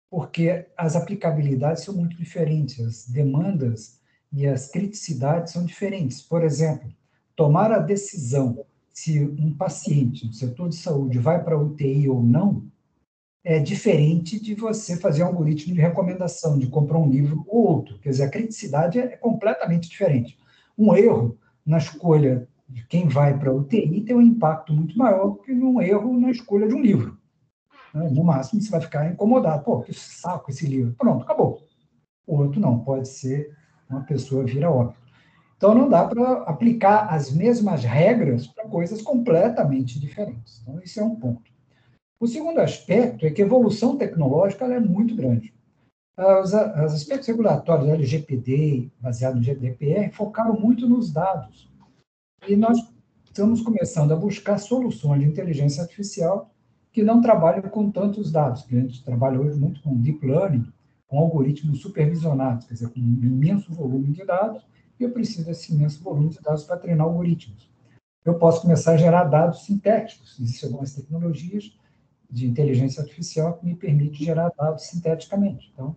porque 0.09 0.67
as 0.77 0.95
aplicabilidades 0.95 1.83
são 1.83 1.95
muito 1.95 2.15
diferentes, 2.15 2.79
as 2.79 3.07
demandas 3.07 3.99
e 4.31 4.47
as 4.47 4.69
criticidades 4.69 5.53
são 5.53 5.65
diferentes. 5.65 6.21
Por 6.21 6.43
exemplo, 6.43 6.89
tomar 7.35 7.71
a 7.71 7.79
decisão 7.79 8.65
se 8.93 9.19
um 9.19 9.55
paciente 9.55 10.27
do 10.27 10.33
setor 10.33 10.69
de 10.69 10.75
saúde 10.75 11.19
vai 11.19 11.43
para 11.43 11.59
UTI 11.59 12.09
ou 12.09 12.23
não 12.23 12.69
é 13.43 13.59
diferente 13.59 14.39
de 14.39 14.53
você 14.53 14.97
fazer 14.97 15.23
um 15.23 15.27
algoritmo 15.27 15.73
de 15.73 15.81
recomendação, 15.81 16.57
de 16.57 16.67
comprar 16.67 16.97
um 16.97 17.09
livro 17.09 17.43
ou 17.47 17.67
outro. 17.67 17.99
Quer 17.99 18.09
dizer, 18.09 18.23
a 18.23 18.29
criticidade 18.29 18.99
é 18.99 19.15
completamente 19.15 19.89
diferente. 19.89 20.37
Um 20.77 20.93
erro 20.93 21.37
na 21.65 21.77
escolha 21.77 22.47
de 22.67 22.85
quem 22.85 23.07
vai 23.07 23.37
para 23.37 23.49
a 23.49 23.53
UTI 23.53 24.01
tem 24.01 24.15
um 24.15 24.21
impacto 24.21 24.73
muito 24.73 24.97
maior 24.97 25.35
que 25.37 25.51
um 25.51 25.81
erro 25.81 26.19
na 26.19 26.29
escolha 26.29 26.67
de 26.67 26.73
um 26.73 26.81
livro. 26.81 27.17
Né? 27.93 28.09
No 28.09 28.23
máximo, 28.23 28.61
você 28.61 28.69
vai 28.69 28.81
ficar 28.81 29.11
incomodado. 29.11 29.63
Pô, 29.63 29.81
que 29.81 29.93
saco 29.93 30.51
esse 30.51 30.67
livro. 30.67 30.93
Pronto, 30.97 31.23
acabou. 31.23 31.63
O 32.27 32.37
outro 32.37 32.59
não, 32.59 32.79
pode 32.79 33.07
ser 33.07 33.55
uma 33.89 34.01
pessoa 34.01 34.45
vira 34.45 34.69
óbito. 34.69 34.99
Então, 35.57 35.73
não 35.73 35.89
dá 35.89 36.05
para 36.05 36.43
aplicar 36.43 37.13
as 37.13 37.31
mesmas 37.31 37.83
regras 37.83 38.47
para 38.47 38.67
coisas 38.67 39.01
completamente 39.01 39.99
diferentes. 39.99 40.61
Então, 40.61 40.79
esse 40.79 40.99
é 40.99 41.03
um 41.03 41.15
ponto. 41.15 41.51
O 42.19 42.27
segundo 42.27 42.59
aspecto 42.59 43.25
é 43.25 43.31
que 43.31 43.41
a 43.41 43.45
evolução 43.45 43.95
tecnológica 43.95 44.65
é 44.65 44.79
muito 44.79 45.15
grande. 45.15 45.53
Os, 46.17 46.49
os 46.49 46.93
aspectos 46.93 47.27
regulatórios 47.29 47.87
LGPD, 47.87 48.91
baseado 48.99 49.35
no 49.35 49.41
GDPR, 49.41 50.11
focaram 50.11 50.59
muito 50.59 50.87
nos 50.87 51.13
dados. 51.13 51.71
E 52.45 52.57
nós 52.57 52.77
estamos 53.23 53.61
começando 53.61 54.11
a 54.11 54.17
buscar 54.17 54.57
soluções 54.57 55.21
de 55.21 55.27
inteligência 55.27 55.81
artificial 55.81 56.53
que 56.91 57.03
não 57.03 57.21
trabalham 57.21 57.61
com 57.69 57.89
tantos 57.89 58.31
dados, 58.31 58.65
a 58.65 58.75
gente 58.75 59.03
trabalha 59.03 59.39
hoje 59.39 59.57
muito 59.57 59.81
com 59.81 59.95
deep 59.95 60.25
learning, 60.25 60.65
com 61.07 61.19
algoritmos 61.19 61.81
supervisionados, 61.81 62.65
quer 62.65 62.73
dizer, 62.73 62.89
com 62.89 62.99
um 62.99 63.03
imenso 63.03 63.71
volume 63.73 64.11
de 64.11 64.25
dados, 64.25 64.65
e 64.99 65.03
eu 65.03 65.11
preciso 65.11 65.45
desse 65.45 65.73
imenso 65.73 66.03
volume 66.03 66.29
de 66.29 66.41
dados 66.41 66.63
para 66.63 66.77
treinar 66.77 67.05
algoritmos. 67.05 67.69
Eu 68.25 68.35
posso 68.35 68.63
começar 68.63 68.93
a 68.93 68.97
gerar 68.97 69.25
dados 69.25 69.63
sintéticos. 69.63 70.37
Existem 70.39 70.67
algumas 70.67 70.93
tecnologias 70.93 71.71
de 72.29 72.45
inteligência 72.45 73.01
artificial 73.01 73.57
que 73.57 73.65
me 73.65 73.75
permite 73.75 74.23
gerar 74.23 74.51
dados 74.57 74.83
sinteticamente. 74.83 75.71
Então, 75.73 75.95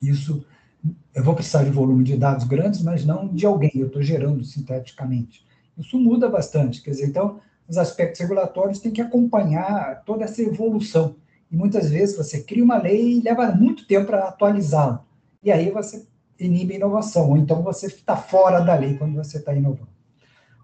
isso, 0.00 0.44
eu 1.14 1.24
vou 1.24 1.34
precisar 1.34 1.64
de 1.64 1.70
volume 1.70 2.04
de 2.04 2.16
dados 2.16 2.46
grandes, 2.46 2.82
mas 2.82 3.04
não 3.04 3.28
de 3.28 3.44
alguém, 3.44 3.72
eu 3.74 3.88
estou 3.88 4.02
gerando 4.02 4.44
sinteticamente. 4.44 5.44
Isso 5.76 5.98
muda 5.98 6.28
bastante, 6.28 6.82
quer 6.82 6.90
dizer, 6.90 7.08
então, 7.08 7.40
os 7.68 7.78
aspectos 7.78 8.20
regulatórios 8.20 8.80
têm 8.80 8.92
que 8.92 9.00
acompanhar 9.00 10.02
toda 10.04 10.24
essa 10.24 10.42
evolução. 10.42 11.16
E 11.50 11.56
muitas 11.56 11.90
vezes 11.90 12.16
você 12.16 12.42
cria 12.42 12.62
uma 12.62 12.78
lei 12.78 13.18
e 13.18 13.22
leva 13.22 13.50
muito 13.52 13.86
tempo 13.86 14.06
para 14.06 14.28
atualizá-la. 14.28 15.04
E 15.42 15.50
aí 15.50 15.70
você 15.70 16.06
inibe 16.38 16.74
a 16.74 16.76
inovação, 16.76 17.30
ou 17.30 17.36
então 17.36 17.62
você 17.62 17.86
está 17.86 18.16
fora 18.16 18.60
da 18.60 18.74
lei 18.74 18.96
quando 18.96 19.14
você 19.14 19.38
está 19.38 19.54
inovando. 19.54 19.88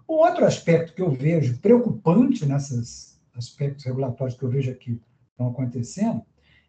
O 0.07 0.15
outro 0.15 0.45
aspecto 0.45 0.93
que 0.93 1.01
eu 1.01 1.11
vejo 1.11 1.59
preocupante 1.59 2.45
nesses 2.45 3.16
aspectos 3.37 3.85
regulatórios 3.85 4.37
que 4.37 4.43
eu 4.43 4.49
vejo 4.49 4.71
aqui 4.71 5.01
estão 5.31 5.49
acontecendo 5.49 6.23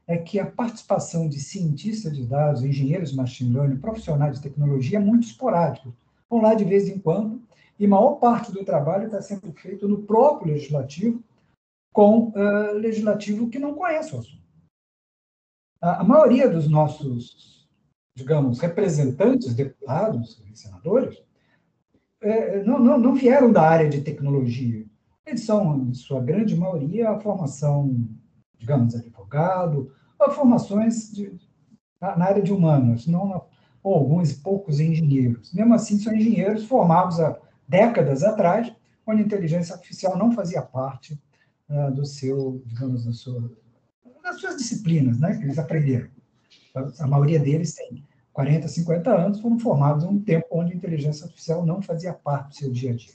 é 0.07 0.17
que 0.17 0.39
a 0.39 0.47
participação 0.51 1.29
de 1.29 1.39
cientistas 1.39 2.17
de 2.17 2.25
dados, 2.25 2.63
engenheiros 2.63 3.11
de 3.11 3.17
machine 3.17 3.55
learning, 3.55 3.77
profissionais 3.77 4.37
de 4.37 4.43
tecnologia 4.43 4.99
é 4.99 5.01
muito 5.01 5.27
esporádico. 5.27 5.95
Vão 6.31 6.41
lá 6.41 6.55
de 6.55 6.65
vez 6.65 6.89
em 6.89 6.99
quando, 6.99 7.43
e 7.79 7.87
maior 7.87 8.15
parte 8.15 8.51
do 8.51 8.65
trabalho 8.65 9.07
está 9.07 9.21
sendo 9.21 9.53
feito 9.53 9.87
no 9.87 10.03
próprio 10.03 10.53
legislativo, 10.53 11.23
com 11.93 12.29
uh, 12.29 12.73
legislativo 12.75 13.51
que 13.51 13.59
não 13.59 13.75
conhece 13.75 14.15
o 14.15 14.19
assunto. 14.19 14.43
A, 15.81 16.01
a 16.01 16.05
maioria 16.05 16.49
dos 16.49 16.69
nossos, 16.69 17.69
digamos, 18.17 18.61
representantes, 18.61 19.55
deputados 19.55 20.43
e 20.51 20.57
senadores, 20.57 21.23
é, 22.21 22.63
não, 22.65 22.79
não, 22.79 22.99
não 22.99 23.15
vieram 23.15 23.53
da 23.53 23.63
área 23.63 23.89
de 23.89 24.01
tecnologia. 24.01 24.87
Eles 25.29 25.45
são, 25.45 25.83
em 25.83 25.93
sua 25.93 26.23
grande 26.23 26.57
maioria, 26.57 27.11
a 27.11 27.21
formação, 27.21 28.09
digamos, 28.59 28.95
advogado, 28.95 29.93
ou 30.19 30.31
formações 30.31 31.13
de, 31.13 31.39
na, 32.01 32.17
na, 32.17 32.25
área 32.25 32.43
de 32.43 32.51
humanas, 32.51 33.07
não 33.07 33.45
ou 33.83 33.95
alguns 33.95 34.33
poucos 34.33 34.81
engenheiros. 34.81 35.53
Mesmo 35.53 35.75
assim, 35.75 35.99
são 35.99 36.15
engenheiros 36.15 36.65
formados 36.65 37.21
há 37.21 37.39
décadas 37.69 38.25
atrás, 38.25 38.73
onde 39.07 39.23
a 39.23 39.25
inteligência 39.25 39.75
artificial 39.75 40.17
não 40.17 40.33
fazia 40.33 40.63
parte 40.63 41.21
uh, 41.69 41.93
do 41.93 42.07
seu, 42.07 42.63
digamos, 42.65 43.05
da 43.05 43.13
sua, 43.13 43.53
das 44.23 44.41
suas 44.41 44.57
disciplinas, 44.57 45.19
né, 45.19 45.37
que 45.37 45.45
eles 45.45 45.59
aprenderam. 45.59 46.09
A 46.99 47.07
maioria 47.07 47.39
deles 47.39 47.75
tem 47.75 48.03
40, 48.33 48.67
50 48.67 49.15
anos, 49.15 49.41
foram 49.41 49.59
formados 49.59 50.05
em 50.05 50.09
um 50.09 50.21
tempo 50.21 50.47
onde 50.53 50.73
a 50.73 50.77
inteligência 50.77 51.25
artificial 51.25 51.67
não 51.67 51.83
fazia 51.83 52.15
parte 52.15 52.49
do 52.49 52.55
seu 52.57 52.73
dia 52.73 52.93
a 52.93 52.97
dia. 52.97 53.15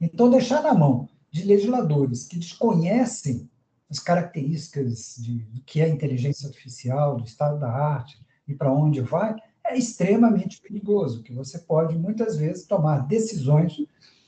Então, 0.00 0.30
deixar 0.30 0.62
na 0.62 0.74
mão 0.74 1.08
de 1.30 1.44
legisladores 1.44 2.26
que 2.26 2.38
desconhecem 2.38 3.48
as 3.90 3.98
características 3.98 5.16
de, 5.18 5.38
do 5.44 5.62
que 5.62 5.80
é 5.80 5.88
inteligência 5.88 6.48
artificial, 6.48 7.16
do 7.16 7.24
estado 7.24 7.58
da 7.58 7.70
arte 7.70 8.18
e 8.46 8.54
para 8.54 8.72
onde 8.72 9.00
vai, 9.00 9.34
é 9.64 9.76
extremamente 9.76 10.60
perigoso, 10.60 11.22
que 11.22 11.32
você 11.32 11.58
pode, 11.58 11.98
muitas 11.98 12.36
vezes, 12.36 12.66
tomar 12.66 13.06
decisões 13.06 13.76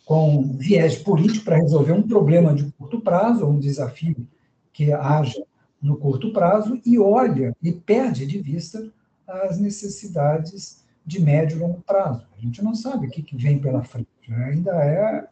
com 0.04 0.56
viés 0.59 0.96
político 0.96 1.44
para 1.44 1.56
resolver 1.56 1.92
um 1.92 2.06
problema 2.06 2.54
de 2.54 2.70
curto 2.72 3.00
prazo, 3.00 3.46
ou 3.46 3.52
um 3.52 3.59
desafio 3.59 4.26
que 4.72 4.92
haja 4.92 5.42
no 5.80 5.96
curto 5.96 6.33
prazo, 6.33 6.78
e 6.85 6.98
olha 6.98 7.56
e 7.62 7.72
perde 7.72 8.26
de 8.26 8.38
vista 8.38 8.92
as 9.26 9.59
necessidades 9.59 10.85
de 11.06 11.20
médio 11.20 11.56
e 11.56 11.61
longo 11.61 11.80
prazo. 11.83 12.26
A 12.37 12.40
gente 12.40 12.62
não 12.62 12.74
sabe 12.74 13.06
o 13.06 13.11
que, 13.11 13.22
que 13.22 13.37
vem 13.37 13.59
pela 13.59 13.83
frente. 13.83 14.09
Ainda 14.28 14.72
é 14.85 15.26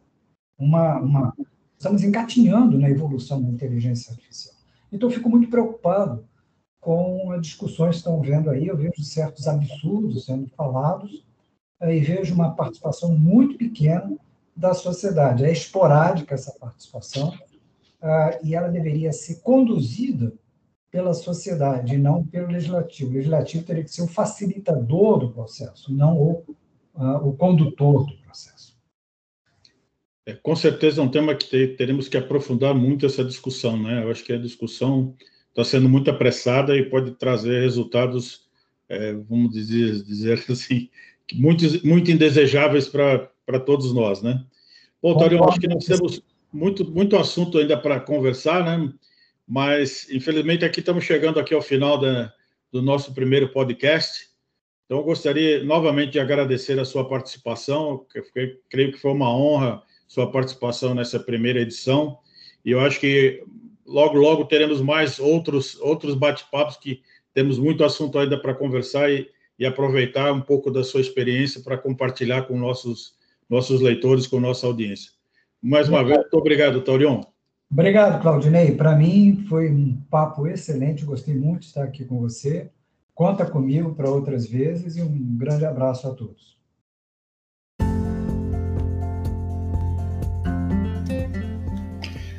uma, 0.59 0.99
uma, 0.99 1.33
estamos 1.77 2.03
engatinhando 2.03 2.77
na 2.77 2.89
evolução 2.89 3.41
da 3.41 3.49
inteligência 3.49 4.11
artificial. 4.11 4.55
Então, 4.91 5.09
eu 5.09 5.13
fico 5.13 5.29
muito 5.29 5.49
preocupado 5.49 6.25
com 6.79 7.31
as 7.31 7.41
discussões 7.41 7.91
que 7.91 7.97
estão 7.97 8.21
vendo 8.21 8.49
aí. 8.49 8.67
Eu 8.67 8.77
vejo 8.77 9.03
certos 9.03 9.47
absurdos 9.47 10.25
sendo 10.25 10.47
falados 10.49 11.25
eh, 11.81 11.97
e 11.97 11.99
vejo 11.99 12.33
uma 12.33 12.51
participação 12.51 13.17
muito 13.17 13.57
pequena 13.57 14.17
da 14.55 14.73
sociedade. 14.73 15.45
É 15.45 15.51
esporádica 15.51 16.35
essa 16.35 16.51
participação 16.59 17.33
ah, 18.01 18.37
e 18.43 18.55
ela 18.55 18.69
deveria 18.69 19.11
ser 19.11 19.41
conduzida 19.41 20.33
pela 20.91 21.13
sociedade, 21.13 21.97
não 21.97 22.25
pelo 22.25 22.47
legislativo. 22.47 23.11
O 23.11 23.13
legislativo 23.13 23.63
teria 23.63 23.83
que 23.83 23.91
ser 23.91 24.01
o 24.01 24.07
facilitador 24.07 25.19
do 25.19 25.31
processo, 25.31 25.93
não 25.93 26.17
o, 26.17 26.43
uh, 26.95 27.27
o 27.27 27.33
condutor 27.33 28.05
do. 28.05 28.18
É, 30.29 30.35
com 30.43 30.55
certeza 30.55 31.01
é 31.01 31.03
um 31.03 31.09
tema 31.09 31.33
que 31.33 31.47
te, 31.47 31.67
teremos 31.69 32.07
que 32.07 32.15
aprofundar 32.15 32.75
muito 32.75 33.03
essa 33.03 33.25
discussão, 33.25 33.81
né? 33.81 34.03
Eu 34.03 34.11
acho 34.11 34.23
que 34.23 34.31
a 34.31 34.37
discussão 34.37 35.15
está 35.49 35.63
sendo 35.63 35.89
muito 35.89 36.11
apressada 36.11 36.77
e 36.77 36.87
pode 36.87 37.11
trazer 37.11 37.61
resultados, 37.61 38.47
é, 38.87 39.13
vamos 39.13 39.51
dizer, 39.51 40.03
dizer 40.03 40.45
assim, 40.47 40.87
muito, 41.33 41.65
muito 41.85 42.11
indesejáveis 42.11 42.87
para 42.87 43.59
todos 43.65 43.91
nós, 43.91 44.21
né? 44.21 44.43
Bom, 45.01 45.17
Tarion, 45.17 45.43
acho 45.45 45.59
que 45.59 45.67
nós 45.67 45.85
temos 45.85 46.21
muito, 46.53 46.85
muito 46.91 47.17
assunto 47.17 47.57
ainda 47.57 47.75
para 47.75 47.99
conversar, 47.99 48.63
né? 48.63 48.93
Mas, 49.47 50.07
infelizmente, 50.11 50.63
aqui 50.63 50.79
estamos 50.79 51.05
chegando 51.05 51.39
aqui 51.39 51.55
ao 51.55 51.61
final 51.61 51.97
da, 51.97 52.31
do 52.71 52.83
nosso 52.83 53.15
primeiro 53.15 53.49
podcast. 53.49 54.29
Então, 54.85 54.99
eu 54.99 55.03
gostaria 55.03 55.63
novamente 55.63 56.11
de 56.11 56.19
agradecer 56.19 56.79
a 56.79 56.85
sua 56.85 57.07
participação, 57.09 58.05
que 58.11 58.21
creio 58.69 58.91
que 58.91 58.99
foi 58.99 59.11
uma 59.11 59.35
honra 59.35 59.81
sua 60.09 60.31
participação 60.31 60.95
nessa 60.95 61.19
primeira 61.19 61.61
edição, 61.61 62.17
e 62.65 62.71
eu 62.71 62.79
acho 62.79 62.99
que 62.99 63.43
logo, 63.85 64.17
logo 64.17 64.45
teremos 64.45 64.81
mais 64.81 65.19
outros, 65.19 65.79
outros 65.79 66.15
bate-papos 66.15 66.77
que 66.77 67.01
temos 67.31 67.59
muito 67.59 67.83
assunto 67.83 68.17
ainda 68.17 68.35
para 68.41 68.55
conversar 68.55 69.11
e, 69.11 69.29
e 69.57 69.67
aproveitar 69.67 70.33
um 70.33 70.41
pouco 70.41 70.71
da 70.71 70.83
sua 70.83 70.99
experiência 70.99 71.61
para 71.61 71.77
compartilhar 71.77 72.41
com 72.47 72.57
nossos, 72.57 73.13
nossos 73.47 73.81
leitores, 73.81 74.25
com 74.25 74.39
nossa 74.39 74.65
audiência. 74.65 75.11
Mais 75.61 75.87
uma 75.87 76.03
vez, 76.03 76.17
muito 76.17 76.37
obrigado, 76.37 76.81
Taurion. 76.81 77.21
Obrigado, 77.71 78.19
Claudinei. 78.19 78.71
Para 78.75 78.95
mim 78.95 79.45
foi 79.47 79.69
um 79.69 79.95
papo 80.09 80.47
excelente, 80.47 81.05
gostei 81.05 81.35
muito 81.35 81.61
de 81.61 81.67
estar 81.67 81.83
aqui 81.83 82.03
com 82.03 82.19
você. 82.19 82.71
Conta 83.13 83.45
comigo 83.45 83.93
para 83.93 84.09
outras 84.09 84.47
vezes 84.49 84.97
e 84.97 85.03
um 85.03 85.37
grande 85.37 85.65
abraço 85.65 86.07
a 86.07 86.15
todos. 86.15 86.58